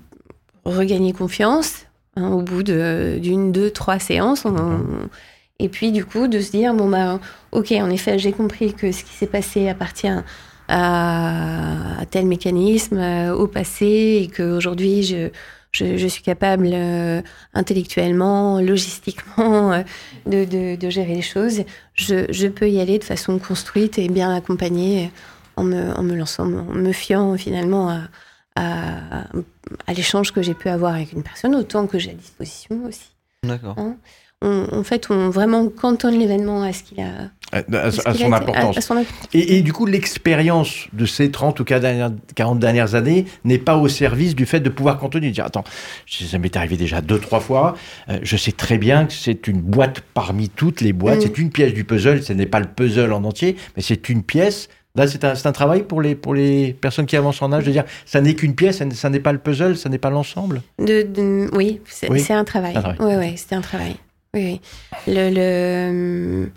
regagner 0.63 1.13
confiance 1.13 1.85
hein, 2.15 2.29
au 2.31 2.41
bout 2.41 2.61
de- 2.63 3.17
d'une, 3.19 3.51
deux, 3.51 3.71
trois 3.71 3.97
séances. 3.99 4.45
on- 4.45 4.55
on- 4.55 5.09
et 5.59 5.67
puis 5.69 5.91
du 5.91 6.05
coup 6.05 6.27
de 6.27 6.39
se 6.39 6.51
dire, 6.51 6.75
bon 6.75 6.87
bah 6.89 7.19
ok, 7.51 7.71
en 7.71 7.89
effet, 7.89 8.19
j'ai 8.19 8.31
compris 8.31 8.73
que 8.73 8.91
ce 8.91 9.03
qui 9.03 9.13
s'est 9.13 9.25
passé 9.25 9.67
appartient 9.67 10.07
à, 10.67 11.99
à 12.01 12.05
tel 12.05 12.25
mécanisme, 12.27 12.97
euh, 12.99 13.33
au 13.33 13.47
passé, 13.47 14.21
et 14.23 14.27
qu'aujourd'hui 14.27 15.01
je, 15.03 15.29
je, 15.77 15.97
je 15.97 16.07
suis 16.07 16.23
capable 16.23 16.69
euh, 16.73 17.21
intellectuellement, 17.53 18.59
logistiquement, 18.71 19.71
euh, 19.71 19.83
de, 20.25 20.45
de, 20.45 20.75
de 20.75 20.89
gérer 20.89 21.15
les 21.15 21.27
choses. 21.35 21.63
Je, 21.93 22.25
je 22.29 22.47
peux 22.47 22.69
y 22.69 22.79
aller 22.79 22.97
de 22.99 23.03
façon 23.03 23.39
construite 23.39 23.97
et 23.99 24.09
bien 24.09 24.29
accompagnée 24.35 25.11
en 25.55 25.63
me, 25.63 25.81
en 25.99 26.03
me 26.03 26.15
lançant, 26.15 26.45
en 26.45 26.73
me 26.87 26.91
fiant 26.91 27.37
finalement 27.37 27.89
à, 27.89 28.01
à, 28.55 29.23
à 29.87 29.93
l'échange 29.93 30.31
que 30.31 30.41
j'ai 30.41 30.53
pu 30.53 30.69
avoir 30.69 30.93
avec 30.95 31.13
une 31.13 31.23
personne, 31.23 31.55
autant 31.55 31.87
que 31.87 31.99
j'ai 31.99 32.11
à 32.11 32.13
disposition 32.13 32.75
aussi. 32.85 33.09
D'accord. 33.43 33.75
On, 34.43 34.67
en 34.71 34.83
fait, 34.83 35.07
on 35.09 35.29
vraiment 35.29 35.67
cantonne 35.67 36.17
l'événement 36.19 36.61
à 36.61 36.71
ce 36.73 36.83
qu'il 36.83 36.99
a. 37.01 37.29
À, 37.51 37.59
à- 37.59 37.77
à 37.85 37.91
ce 37.91 38.01
à 38.07 38.11
qu'il 38.11 38.25
son 38.25 38.33
a- 38.33 38.37
importance. 38.37 38.77
à 38.77 38.81
son 38.81 38.97
importance. 38.97 39.29
Et, 39.33 39.57
et 39.57 39.61
du 39.61 39.73
coup, 39.73 39.85
l'expérience 39.85 40.87
de 40.93 41.05
ces 41.05 41.31
30 41.31 41.59
ou 41.59 41.63
40 41.63 41.81
dernières, 41.81 42.11
40 42.35 42.59
dernières 42.59 42.95
années 42.95 43.25
n'est 43.45 43.57
pas 43.57 43.77
au 43.77 43.87
service 43.87 44.35
du 44.35 44.45
fait 44.45 44.59
de 44.59 44.69
pouvoir 44.69 44.99
cantonner. 44.99 45.31
Dire, 45.31 45.45
attends, 45.45 45.63
ça 46.07 46.37
m'est 46.37 46.55
arrivé 46.55 46.77
déjà 46.77 47.01
deux, 47.01 47.19
trois 47.19 47.39
fois. 47.39 47.75
euh, 48.09 48.19
je 48.21 48.37
sais 48.37 48.51
très 48.51 48.77
bien 48.77 49.05
que 49.05 49.13
c'est 49.13 49.47
une 49.47 49.61
boîte 49.61 50.01
parmi 50.13 50.49
toutes 50.49 50.81
les 50.81 50.93
boîtes. 50.93 51.19
Mm. 51.19 51.21
C'est 51.21 51.37
une 51.37 51.49
pièce 51.49 51.73
du 51.73 51.83
puzzle. 51.83 52.21
Ce 52.21 52.33
n'est 52.33 52.45
pas 52.45 52.59
le 52.59 52.67
puzzle 52.67 53.13
en 53.13 53.23
entier, 53.23 53.55
mais 53.75 53.81
c'est 53.81 54.09
une 54.09 54.23
pièce. 54.23 54.67
Là, 54.95 55.07
c'est 55.07 55.23
un, 55.23 55.35
c'est 55.35 55.47
un 55.47 55.51
travail 55.51 55.83
pour 55.83 56.01
les, 56.01 56.15
pour 56.15 56.33
les 56.33 56.73
personnes 56.73 57.05
qui 57.05 57.15
avancent 57.15 57.41
en 57.43 57.53
âge 57.53 57.63
de 57.65 57.71
dire, 57.71 57.83
ça 58.05 58.19
n'est 58.19 58.33
qu'une 58.33 58.55
pièce, 58.55 58.81
ça 58.93 59.09
n'est- 59.09 59.19
pas 59.19 59.31
le 59.31 59.37
puzzle, 59.37 59.77
ça 59.77 59.89
n'est 59.89 59.99
pas 59.99 60.09
l'ensemble? 60.09 60.63
De, 60.79 61.03
de- 61.03 61.49
oui, 61.55 61.81
c'est 61.85 62.09
Oui. 62.09 62.19
c'est 62.19 62.33
un 62.33 62.43
travail. 62.43 62.75
Un 62.75 62.81
travail. 62.81 62.97
Oui, 62.99 63.13
oui, 63.17 63.37
c'était 63.37 63.55
un 63.55 63.61
travail. 63.61 63.95
Oui, 64.33 64.43
oui. 64.45 64.61
Le, 65.07 65.29
le, 65.91 66.49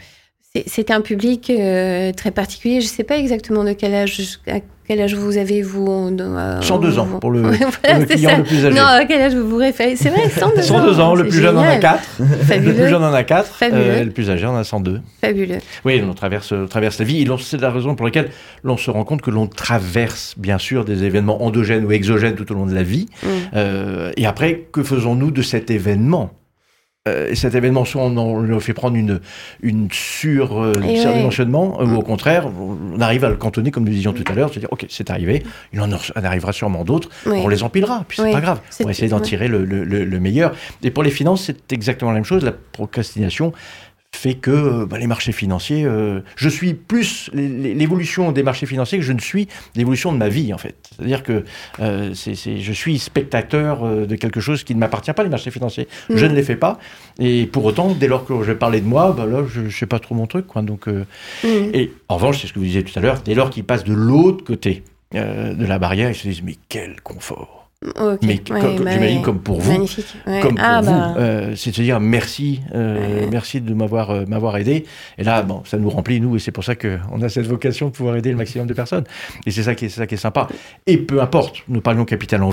c'est- 0.66 0.90
un 0.90 1.00
public 1.00 1.50
euh, 1.50 2.12
très 2.12 2.30
particulier. 2.32 2.80
Je 2.80 2.86
ne 2.86 2.90
sais 2.90 3.04
pas 3.04 3.16
exactement 3.16 3.62
de 3.64 3.72
quel 3.72 3.94
âge, 3.94 4.20
à 4.48 4.58
quel 4.88 5.00
âge 5.00 5.14
vous 5.14 5.36
avez, 5.36 5.62
vous. 5.62 5.86
euh, 5.88 6.60
102 6.60 6.98
ans 6.98 7.06
pour 7.20 7.30
le, 7.30 7.42
pour 7.52 8.06
client 8.08 8.30
ça. 8.30 8.36
le 8.38 8.42
plus 8.42 8.66
âgé. 8.66 8.74
Non, 8.76 8.82
à 8.84 9.04
quel 9.04 9.22
âge 9.22 9.34
vous 9.36 9.48
vous 9.48 9.56
référez? 9.58 9.94
C'est 9.94 10.08
vrai, 10.08 10.28
102 10.28 10.58
ans. 10.62 10.62
102 10.64 11.00
ans, 11.00 11.14
le 11.14 11.28
plus 11.28 11.40
jeune 11.40 11.56
en 11.56 11.60
a 11.62 11.74
génial. 11.74 11.80
4. 11.80 12.02
Le 12.18 12.72
plus 12.74 12.88
jeune 12.88 13.04
en 13.04 13.12
a 13.14 13.22
4. 13.22 13.46
Fabuleux. 13.46 14.02
le 14.04 14.10
plus 14.10 14.28
âgé 14.30 14.46
en 14.46 14.56
a 14.56 14.64
102. 14.64 15.00
fabuleux. 15.20 15.58
Oui, 15.84 16.02
on 16.04 16.12
traverse, 16.14 16.50
on 16.50 16.66
traverse 16.66 16.98
la 16.98 17.04
vie. 17.04 17.24
C'est 17.40 17.60
la 17.60 17.70
raison 17.70 17.94
pour 17.94 18.04
laquelle 18.06 18.30
l'on 18.64 18.76
se 18.76 18.90
rend 18.90 19.04
compte 19.04 19.22
que 19.22 19.30
l'on 19.30 19.46
traverse, 19.46 20.34
bien 20.36 20.58
sûr, 20.58 20.84
des 20.84 21.04
événements 21.04 21.44
endogènes 21.44 21.84
ou 21.84 21.92
exogènes 21.92 22.34
tout 22.34 22.50
au 22.50 22.56
long 22.56 22.66
de 22.66 22.74
la 22.74 22.82
vie. 22.82 23.06
Mm. 23.22 23.26
Euh, 23.54 24.10
et 24.16 24.26
après, 24.26 24.66
que 24.72 24.82
faisons-nous 24.82 25.30
de 25.30 25.42
cet 25.42 25.70
événement? 25.70 26.32
Euh, 27.10 27.28
et 27.30 27.34
cet 27.34 27.54
événement, 27.54 27.84
soit 27.84 28.02
on, 28.02 28.16
on 28.16 28.60
fait 28.60 28.72
prendre 28.74 28.96
une, 28.96 29.20
une 29.62 29.88
sur, 29.92 30.62
euh, 30.62 30.72
Et 30.88 30.96
surdimensionnement, 30.96 31.78
euh, 31.80 31.86
Mm. 31.86 31.96
ou 31.96 31.98
au 31.98 32.02
contraire, 32.02 32.46
on 32.94 33.00
arrive 33.00 33.24
à 33.24 33.28
le 33.30 33.36
cantonner, 33.36 33.70
comme 33.70 33.84
nous 33.84 33.90
disions 33.92 34.12
tout 34.12 34.24
à 34.30 34.34
l'heure, 34.34 34.52
se 34.52 34.58
dire, 34.58 34.68
OK, 34.70 34.86
c'est 34.88 35.10
arrivé, 35.10 35.42
il 35.72 35.80
en, 35.80 35.88
arrivera 36.14 36.52
sûrement 36.52 36.84
d'autres, 36.84 37.08
Oui. 37.26 37.38
on 37.42 37.48
les 37.48 37.62
empilera, 37.62 38.04
puis 38.06 38.16
c'est 38.18 38.24
Oui. 38.24 38.32
pas 38.32 38.40
grave. 38.40 38.60
On 38.80 38.84
va 38.84 38.90
essayer 38.90 39.08
d'en 39.08 39.20
tirer 39.20 39.48
le, 39.48 39.64
le- 39.64 39.84
le- 39.84 40.04
le 40.04 40.20
meilleur. 40.20 40.52
Et 40.82 40.90
pour 40.90 41.02
les 41.02 41.10
finances, 41.10 41.44
c'est 41.44 41.72
exactement 41.72 42.10
la 42.10 42.16
même 42.16 42.24
chose. 42.24 42.44
La 42.44 42.52
procrastination 42.72 43.52
fait 44.14 44.34
que 44.34 44.50
euh, 44.50 44.86
bah, 44.86 44.98
les 44.98 45.06
marchés 45.06 45.32
financiers, 45.32 45.84
euh, 45.84 46.20
je 46.36 46.48
suis 46.48 46.74
plus 46.74 47.30
l'é- 47.32 47.48
l'é- 47.48 47.74
l'évolution 47.74 48.32
des 48.32 48.42
marchés 48.42 48.66
financiers 48.66 48.98
que 48.98 49.04
je 49.04 49.12
ne 49.12 49.20
suis 49.20 49.48
l'évolution 49.76 50.12
de 50.12 50.18
ma 50.18 50.28
vie 50.28 50.52
en 50.52 50.58
fait. 50.58 50.74
C'est-à-dire 50.96 51.22
que 51.22 51.44
euh, 51.80 52.12
je 52.14 52.72
suis 52.72 52.98
spectateur 52.98 53.84
euh, 53.84 54.06
de 54.06 54.16
quelque 54.16 54.40
chose 54.40 54.62
qui 54.64 54.74
ne 54.74 54.80
m'appartient 54.80 55.12
pas, 55.12 55.22
les 55.22 55.30
marchés 55.30 55.50
financiers. 55.50 55.88
Mm. 56.10 56.16
Je 56.16 56.26
ne 56.26 56.34
les 56.34 56.42
fais 56.42 56.56
pas. 56.56 56.78
Et 57.18 57.46
pour 57.46 57.64
autant, 57.64 57.94
dès 57.94 58.08
lors 58.08 58.24
que 58.26 58.34
je 58.42 58.50
vais 58.52 58.56
parler 58.56 58.80
de 58.80 58.86
moi, 58.86 59.12
bah, 59.16 59.26
là, 59.26 59.42
je 59.48 59.62
ne 59.62 59.70
sais 59.70 59.86
pas 59.86 59.98
trop 60.00 60.14
mon 60.14 60.26
truc. 60.26 60.46
Quoi. 60.46 60.62
Donc, 60.62 60.88
euh, 60.88 61.04
Mm. 61.44 61.70
et 61.72 61.92
en 62.08 62.16
revanche, 62.16 62.40
c'est 62.40 62.46
ce 62.48 62.52
que 62.52 62.58
vous 62.58 62.64
disiez 62.66 62.82
tout 62.84 62.98
à 62.98 63.00
l'heure, 63.02 63.20
dès 63.24 63.34
lors 63.34 63.48
qu'ils 63.50 63.64
passent 63.64 63.84
de 63.84 63.94
l'autre 63.94 64.44
côté 64.44 64.82
euh, 65.14 65.54
de 65.54 65.64
la 65.66 65.78
barrière, 65.78 66.10
ils 66.10 66.14
se 66.14 66.28
disent, 66.28 66.42
mais 66.42 66.56
quel 66.68 67.00
confort 67.00 67.59
Mais 68.22 68.34
ouais, 68.34 68.38
comme- 68.38 68.84
bah, 68.84 68.90
j'imagine 68.92 69.22
comme 69.22 69.40
pour 69.40 69.58
vous, 69.60 69.72
Magnifique. 69.72 70.04
ouais. 70.26 70.40
comme 70.40 70.56
pour 70.56 70.64
ah, 70.66 70.80
vous, 70.82 70.90
bah, 70.90 71.14
euh, 71.16 71.54
c'est 71.56 71.70
de 71.70 71.76
se 71.76 71.80
dire 71.82 71.98
merci, 71.98 72.60
euh, 72.74 73.22
Ouais. 73.22 73.28
merci 73.30 73.62
de 73.62 73.72
m'avoir 73.72 74.10
euh, 74.10 74.24
m'avoir 74.26 74.56
aidé. 74.58 74.84
Et 75.16 75.24
là, 75.24 75.42
bon, 75.42 75.62
ça 75.64 75.78
nous 75.78 75.88
remplit 75.88 76.20
nous, 76.20 76.36
et 76.36 76.38
c'est 76.40 76.52
pour 76.52 76.62
ça 76.64 76.74
qu'on 76.74 77.22
a 77.22 77.28
cette 77.30 77.46
vocation 77.46 77.86
de 77.86 77.92
pouvoir 77.92 78.16
aider 78.16 78.30
le 78.32 78.36
maximum 78.36 78.66
de 78.66 78.74
personnes. 78.74 79.04
Et 79.46 79.50
c'est 79.50 79.62
ça 79.62 79.74
qui 79.74 79.86
est, 79.86 79.88
c'est 79.88 80.00
ça 80.00 80.06
qui 80.06 80.14
est 80.14 80.18
sympa. 80.18 80.46
Et 80.86 80.98
peu 80.98 81.22
importe, 81.22 81.62
nous 81.68 81.80
parlions 81.80 82.04
capital 82.04 82.42
en 82.42 82.50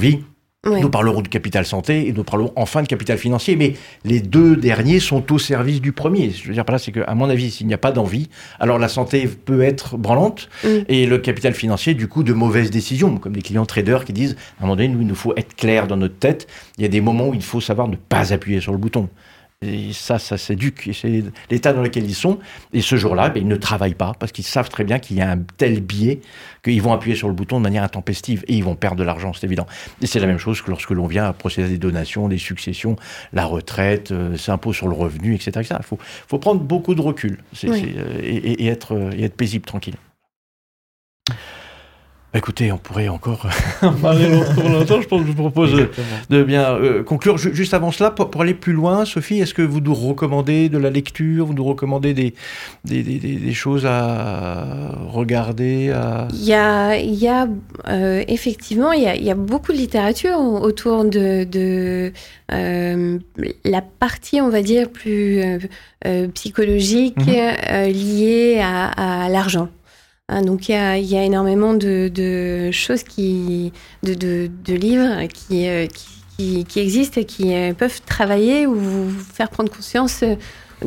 nous 0.65 0.89
parlerons 0.89 1.21
de 1.21 1.27
capital 1.27 1.65
santé, 1.65 2.07
et 2.07 2.13
nous 2.13 2.23
parlerons 2.23 2.51
enfin 2.55 2.81
de 2.81 2.87
capital 2.87 3.17
financier. 3.17 3.55
Mais 3.55 3.73
les 4.03 4.19
deux 4.19 4.55
derniers 4.55 4.99
sont 4.99 5.31
au 5.31 5.39
service 5.39 5.81
du 5.81 5.91
premier. 5.91 6.29
Je 6.31 6.47
veux 6.47 6.53
dire 6.53 6.65
par 6.65 6.73
là, 6.73 6.79
c'est 6.79 6.91
qu'à 6.91 7.13
mon 7.15 7.29
avis, 7.29 7.51
s'il 7.51 7.67
n'y 7.67 7.73
a 7.73 7.77
pas 7.77 7.91
d'envie, 7.91 8.27
alors 8.59 8.79
la 8.79 8.89
santé 8.89 9.27
peut 9.27 9.61
être 9.61 9.97
branlante, 9.97 10.49
Mm. 10.63 10.67
et 10.89 11.05
le 11.05 11.17
capital 11.19 11.53
financier, 11.53 11.93
du 11.93 12.07
coup, 12.07 12.23
de 12.23 12.33
mauvaises 12.33 12.71
décisions, 12.71 13.17
comme 13.17 13.33
des 13.33 13.41
clients 13.41 13.65
traders 13.65 14.03
qui 14.03 14.13
disent, 14.13 14.35
à 14.59 14.63
un 14.63 14.65
moment 14.65 14.75
donné, 14.75 14.89
nous, 14.89 15.01
il 15.01 15.07
nous 15.07 15.15
faut 15.15 15.33
être 15.37 15.55
clair 15.55 15.87
dans 15.87 15.97
notre 15.97 16.17
tête. 16.17 16.47
Il 16.77 16.81
y 16.81 16.85
a 16.85 16.89
des 16.89 17.01
moments 17.01 17.29
où 17.29 17.33
il 17.33 17.43
faut 17.43 17.61
savoir 17.61 17.87
ne 17.87 17.95
pas 17.95 18.33
appuyer 18.33 18.59
sur 18.59 18.71
le 18.71 18.77
bouton. 18.77 19.09
Et 19.65 19.91
ça, 19.91 20.19
ça 20.19 20.37
s'éduque. 20.37 20.87
Et 20.87 20.93
c'est 20.93 21.23
l'état 21.49 21.73
dans 21.73 21.81
lequel 21.81 22.05
ils 22.05 22.13
sont. 22.13 22.37
Et 22.73 22.81
ce 22.81 22.95
jour-là, 22.95 23.29
ben, 23.29 23.41
ils 23.41 23.47
ne 23.47 23.55
travaillent 23.55 23.95
pas 23.95 24.13
parce 24.19 24.31
qu'ils 24.31 24.43
savent 24.45 24.69
très 24.69 24.83
bien 24.83 24.99
qu'il 24.99 25.17
y 25.17 25.21
a 25.21 25.31
un 25.31 25.39
tel 25.57 25.81
biais 25.81 26.19
qu'ils 26.63 26.79
vont 26.81 26.93
appuyer 26.93 27.15
sur 27.15 27.27
le 27.27 27.33
bouton 27.33 27.57
de 27.57 27.63
manière 27.63 27.81
intempestive 27.83 28.43
et 28.47 28.53
ils 28.55 28.63
vont 28.63 28.75
perdre 28.75 28.97
de 28.97 29.03
l'argent, 29.03 29.33
c'est 29.33 29.47
évident. 29.47 29.65
Et 29.99 30.05
c'est 30.05 30.19
la 30.19 30.27
même 30.27 30.37
chose 30.37 30.61
que 30.61 30.69
lorsque 30.69 30.91
l'on 30.91 31.07
vient 31.07 31.25
à 31.25 31.33
procéder 31.33 31.65
à 31.67 31.69
des 31.71 31.79
donations, 31.79 32.27
des 32.27 32.37
successions, 32.37 32.97
la 33.33 33.45
retraite, 33.45 34.11
euh, 34.11 34.37
s'impôt 34.37 34.73
sur 34.73 34.87
le 34.87 34.93
revenu, 34.93 35.33
etc. 35.33 35.51
Il 35.79 35.83
faut, 35.83 35.97
faut 36.27 36.37
prendre 36.37 36.61
beaucoup 36.61 36.93
de 36.93 37.01
recul 37.01 37.39
Oui. 37.63 37.95
euh, 37.97 38.19
et, 38.21 38.35
et- 38.35 38.63
et 38.65 38.67
être, 38.67 38.93
euh, 38.93 39.09
et 39.17 39.23
être 39.23 39.35
paisible, 39.35 39.65
tranquille. 39.65 39.95
Bah, 42.33 42.39
écoutez, 42.39 42.73
on 42.73 42.77
pourrait 42.77 43.07
encore 43.07 43.47
en 43.81 43.93
parler 43.93 44.27
longtemps, 44.29 44.67
longtemps. 44.69 45.01
Je 45.01 45.07
pense 45.07 45.21
que 45.21 45.27
je 45.27 45.31
vous 45.31 45.37
propose 45.49 45.73
euh, 45.75 45.89
de 46.29 46.43
bien 46.43 46.73
euh, 46.75 47.01
conclure. 47.01 47.37
Ju- 47.37 47.55
Juste 47.55 47.73
avant 47.73 47.89
cela, 47.91 48.11
pour, 48.11 48.29
pour 48.29 48.41
aller 48.41 48.53
plus 48.53 48.73
loin, 48.73 49.05
Sophie, 49.05 49.39
est-ce 49.39 49.53
que 49.53 49.61
vous 49.61 49.79
nous 49.79 49.93
recommandez 49.93 50.67
de 50.67 50.77
la 50.77 50.89
lecture 50.89 51.45
Vous 51.45 51.53
nous 51.53 51.63
recommandez 51.63 52.13
des, 52.13 52.33
des, 52.83 53.01
des- 53.01 53.19
des- 53.19 53.37
des 53.37 53.53
choses 53.53 53.85
à 53.85 54.91
regarder 55.07 55.91
à... 55.91 56.27
Il 56.33 56.43
y 56.43 56.53
a, 56.53 56.97
il 56.97 57.15
y 57.15 57.29
a 57.29 57.47
euh, 57.87 58.21
effectivement, 58.27 58.91
il 58.91 59.03
y 59.03 59.07
a, 59.07 59.15
il 59.15 59.23
y 59.23 59.31
a 59.31 59.35
beaucoup 59.35 59.71
de 59.71 59.77
littérature 59.77 60.37
autour 60.37 61.05
de, 61.05 61.45
de 61.45 62.11
euh, 62.51 63.19
la 63.63 63.81
partie, 63.81 64.41
on 64.41 64.49
va 64.49 64.61
dire, 64.61 64.89
plus 64.89 65.39
euh, 65.41 65.59
euh, 66.05 66.27
psychologique 66.33 67.15
Mhm. 67.17 67.35
euh, 67.71 67.85
liée 67.87 68.59
à, 68.61 69.23
à 69.25 69.29
l'argent. 69.29 69.69
Hein, 70.29 70.41
donc 70.41 70.67
il 70.67 70.73
y 70.73 70.75
a, 70.75 70.97
il 70.97 71.05
y 71.05 71.15
a 71.15 71.23
énormément 71.23 71.73
de, 71.73 72.09
de 72.13 72.69
choses 72.71 73.03
qui, 73.03 73.71
de, 74.03 74.13
de, 74.13 74.49
de 74.65 74.73
livres 74.73 75.25
qui, 75.33 75.67
euh, 75.67 75.87
qui, 76.37 76.65
qui, 76.65 76.79
existent 76.81 77.21
et 77.21 77.25
qui 77.25 77.53
euh, 77.55 77.73
peuvent 77.73 78.01
travailler 78.05 78.67
ou 78.67 78.75
vous 78.75 79.09
faire 79.09 79.49
prendre 79.49 79.71
conscience 79.71 80.23
de, 80.23 80.35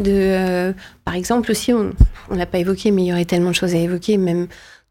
euh, 0.07 0.73
par 1.07 1.15
exemple 1.15 1.51
aussi, 1.51 1.73
on 1.73 1.93
on 2.33 2.37
l'a 2.37 2.47
pas 2.47 2.59
évoqué, 2.59 2.91
mais 2.93 3.03
il 3.03 3.07
y 3.07 3.13
aurait 3.13 3.25
tellement 3.25 3.49
de 3.51 3.55
choses 3.57 3.75
à 3.75 3.79
évoquer, 3.79 4.17
même 4.19 4.47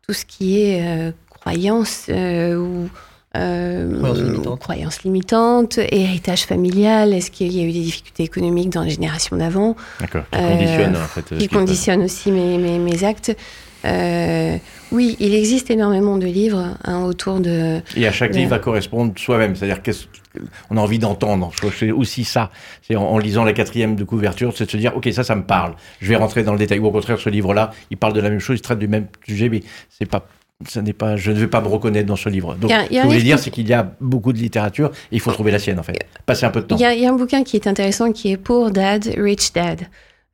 tout 0.05 0.13
ce 0.13 0.25
qui 0.25 0.59
est 0.61 0.81
euh, 0.83 1.11
croyance 1.29 2.07
euh, 2.09 2.57
ou 2.57 2.89
euh, 3.37 3.97
Croyances 3.99 4.17
limitantes. 4.23 4.59
croyances 4.59 5.03
limitantes, 5.03 5.77
héritage 5.77 6.45
familial, 6.45 7.13
est-ce 7.13 7.29
qu'il 7.31 7.53
y 7.55 7.61
a 7.61 7.63
eu 7.63 7.71
des 7.71 7.79
difficultés 7.81 8.23
économiques 8.23 8.71
dans 8.71 8.81
les 8.81 8.89
générations 8.89 9.37
d'avant 9.37 9.75
D'accord, 10.01 10.23
qui 10.31 10.39
Euh, 10.39 10.49
conditionne 10.57 10.95
en 10.97 11.05
fait. 11.07 11.21
qui 11.21 11.37
qui 11.37 11.47
peut- 11.47 11.57
conditionne 11.59 12.01
aussi 12.01 12.31
mes, 12.31 12.57
mes, 12.57 12.79
mes 12.79 13.03
actes. 13.05 13.37
Euh, 13.85 14.57
oui, 14.91 15.15
il 15.19 15.33
existe 15.35 15.69
énormément 15.71 16.17
de 16.17 16.25
livres 16.25 16.75
hein, 16.83 17.03
autour 17.03 17.39
de... 17.39 17.79
Et 17.95 18.07
à 18.07 18.11
chaque 18.11 18.31
Ouais. 18.31 18.37
livre 18.39 18.49
va 18.51 18.59
correspondre 18.59 19.13
soi-même. 19.17 19.55
C'est-à-dire 19.55 19.81
qu'on 19.83 20.77
a 20.77 20.81
envie 20.81 20.99
d'entendre. 20.99 21.49
Je 21.53 21.57
crois 21.59 21.69
que 21.71 21.77
c'est 21.77 21.91
aussi 21.91 22.23
ça. 22.23 22.49
C'est 22.85 22.95
en, 22.95 23.03
en 23.03 23.17
lisant 23.17 23.43
la 23.43 23.53
quatrième 23.53 23.95
de 23.95 24.03
couverture, 24.03 24.51
c'est 24.55 24.65
de 24.65 24.71
se 24.71 24.77
dire, 24.77 24.95
OK, 24.97 25.07
ça, 25.13 25.23
ça 25.23 25.35
me 25.35 25.43
parle. 25.43 25.75
Je 26.01 26.09
vais 26.09 26.15
rentrer 26.15 26.43
dans 26.43 26.53
le 26.53 26.59
détail. 26.59 26.79
Ou 26.79 26.87
au 26.87 26.91
contraire, 26.91 27.19
ce 27.19 27.29
livre-là, 27.29 27.71
il 27.91 27.97
parle 27.97 28.13
de 28.13 28.21
la 28.21 28.29
même 28.29 28.39
chose, 28.39 28.57
il 28.57 28.61
traite 28.61 28.79
du 28.79 28.87
même 28.87 29.07
sujet, 29.27 29.49
mais 29.49 29.61
c'est 29.97 30.05
pas... 30.09 30.27
Ça 30.67 30.81
n'est 30.81 30.91
pas, 30.91 31.15
je 31.15 31.31
ne 31.31 31.37
vais 31.39 31.47
pas 31.47 31.61
me 31.61 31.69
reconnaître 31.69 32.05
dans 32.07 32.17
ce 32.17 32.27
livre. 32.27 32.53
Donc, 32.55 32.69
a- 32.69 32.83
ce 32.83 32.89
que 32.89 32.95
voulez 33.03 33.13
livre 33.19 33.23
dire, 33.23 33.37
qui- 33.37 33.43
c'est 33.43 33.49
qu'il 33.51 33.69
y 33.69 33.73
a 33.73 33.93
beaucoup 34.01 34.33
de 34.33 34.39
littérature 34.39 34.89
et 35.09 35.15
il 35.15 35.21
faut 35.21 35.31
trouver 35.31 35.51
la 35.51 35.59
sienne, 35.59 35.79
en 35.79 35.83
fait. 35.83 35.97
Passer 36.25 36.45
un 36.45 36.49
peu 36.49 36.59
de 36.59 36.65
temps. 36.65 36.75
Il 36.77 36.81
y, 36.81 36.99
y 37.01 37.05
a 37.05 37.09
un 37.09 37.15
bouquin 37.15 37.43
qui 37.45 37.55
est 37.55 37.65
intéressant 37.65 38.11
qui 38.11 38.31
est 38.31 38.35
Poor 38.37 38.69
Dad, 38.69 39.09
Rich 39.17 39.53
Dad. 39.53 39.83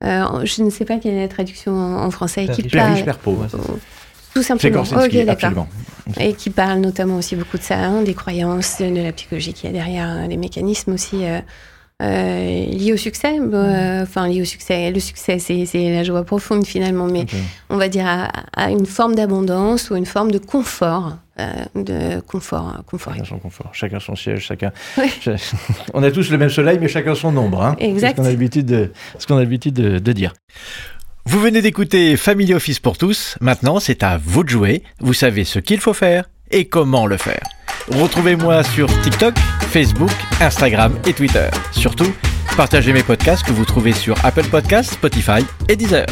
Euh, 0.04 0.46
je 0.46 0.62
ne 0.64 0.70
sais 0.70 0.86
pas 0.86 0.98
quelle 0.98 1.16
est 1.16 1.22
la 1.22 1.28
traduction 1.28 1.74
en, 1.74 2.04
en 2.04 2.12
français. 2.12 2.48
Qui 2.54 2.64
Père 2.64 2.94
riche, 2.94 3.06
pauvre. 3.24 3.48
Tout 4.34 4.44
simplement. 4.44 4.84
Absolument. 5.28 5.68
Et 6.20 6.34
qui 6.34 6.50
parle 6.50 6.80
notamment 6.80 7.18
aussi 7.18 7.36
beaucoup 7.36 7.58
de 7.58 7.64
ça, 7.64 7.78
hein, 7.78 8.02
des 8.04 8.14
croyances, 8.14 8.80
de 8.80 9.02
la 9.02 9.12
psychologie 9.14 9.54
qu'il 9.54 9.68
y 9.68 9.70
a 9.70 9.74
derrière, 9.74 10.28
des 10.28 10.38
mécanismes 10.38 10.94
aussi 10.94 11.24
euh, 12.02 12.66
liés 12.66 12.94
au 12.94 12.98
succès. 12.98 13.38
Euh, 13.40 14.04
Enfin, 14.04 14.28
liés 14.28 14.42
au 14.42 14.46
succès. 14.46 14.92
Le 14.92 15.00
succès, 15.00 15.40
c'est 15.40 15.66
la 15.92 16.04
joie 16.04 16.24
profonde 16.24 16.66
finalement, 16.66 17.08
mais 17.08 17.26
on 17.70 17.78
va 17.78 17.88
dire 17.90 18.06
à, 18.08 18.30
à 18.56 18.70
une 18.70 18.86
forme 18.86 19.16
d'abondance 19.16 19.90
ou 19.90 19.96
une 19.96 20.06
forme 20.06 20.32
de 20.32 20.38
confort. 20.38 21.18
euh, 21.40 21.52
de 21.76 22.20
confort, 22.22 22.78
confort. 22.86 23.14
Chacun 23.14 23.26
son 23.26 23.40
confort, 23.40 23.70
chacun 23.74 24.00
son 24.00 24.16
siège, 24.16 24.40
chacun. 24.46 24.72
On 25.94 26.02
a 26.04 26.12
tous 26.12 26.30
le 26.32 26.38
même 26.38 26.50
soleil, 26.50 26.78
mais 26.80 26.88
chacun 26.88 27.16
son 27.16 27.36
ombre. 27.36 27.62
Hein. 27.64 27.76
Exact. 27.80 28.10
C'est 28.10 28.16
ce 28.16 28.22
qu'on 28.22 28.26
a 28.28 28.30
l'habitude 28.32 28.66
de, 28.66 28.92
ce 29.20 29.28
qu'on 29.28 29.38
a 29.38 29.40
l'habitude 29.42 29.74
de, 29.74 30.00
de 30.00 30.12
dire. 30.14 30.34
Vous 31.26 31.40
venez 31.42 31.62
d'écouter 31.62 32.16
Family 32.18 32.54
Office 32.54 32.80
pour 32.80 32.98
tous. 32.98 33.36
Maintenant, 33.42 33.80
c'est 33.80 34.04
à 34.04 34.18
vous 34.24 34.44
de 34.44 34.50
jouer. 34.50 34.84
Vous 35.00 35.14
savez 35.14 35.44
ce 35.44 35.60
qu'il 35.60 35.80
faut 35.80 35.94
faire 35.94 36.30
et 36.52 36.66
comment 36.66 37.06
le 37.08 37.18
faire. 37.18 37.42
Retrouvez-moi 37.90 38.64
sur 38.64 38.88
TikTok, 39.02 39.38
Facebook, 39.70 40.12
Instagram 40.42 40.98
et 41.06 41.14
Twitter. 41.14 41.50
Surtout, 41.72 42.12
partagez 42.58 42.94
mes 42.94 43.04
podcasts 43.04 43.46
que 43.46 43.52
vous 43.52 43.66
trouvez 43.66 43.94
sur 43.94 44.16
Apple 44.26 44.48
Podcasts, 44.48 44.94
Spotify 44.94 45.46
et 45.70 45.76
Deezer. 45.76 46.08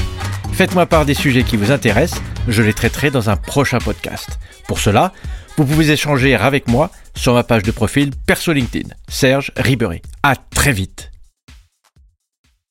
Faites-moi 0.53 0.85
part 0.85 1.05
des 1.05 1.15
sujets 1.15 1.43
qui 1.43 1.57
vous 1.57 1.71
intéressent, 1.71 2.21
je 2.47 2.61
les 2.61 2.73
traiterai 2.73 3.09
dans 3.09 3.31
un 3.31 3.35
prochain 3.35 3.79
podcast. 3.79 4.37
Pour 4.67 4.79
cela, 4.79 5.13
vous 5.57 5.65
pouvez 5.65 5.89
échanger 5.89 6.35
avec 6.35 6.67
moi 6.67 6.91
sur 7.15 7.33
ma 7.33 7.43
page 7.43 7.63
de 7.63 7.71
profil 7.71 8.11
perso 8.27 8.53
LinkedIn, 8.53 8.89
Serge 9.07 9.51
Ribéry. 9.57 10.01
À 10.21 10.35
très 10.35 10.73
vite. 10.73 11.12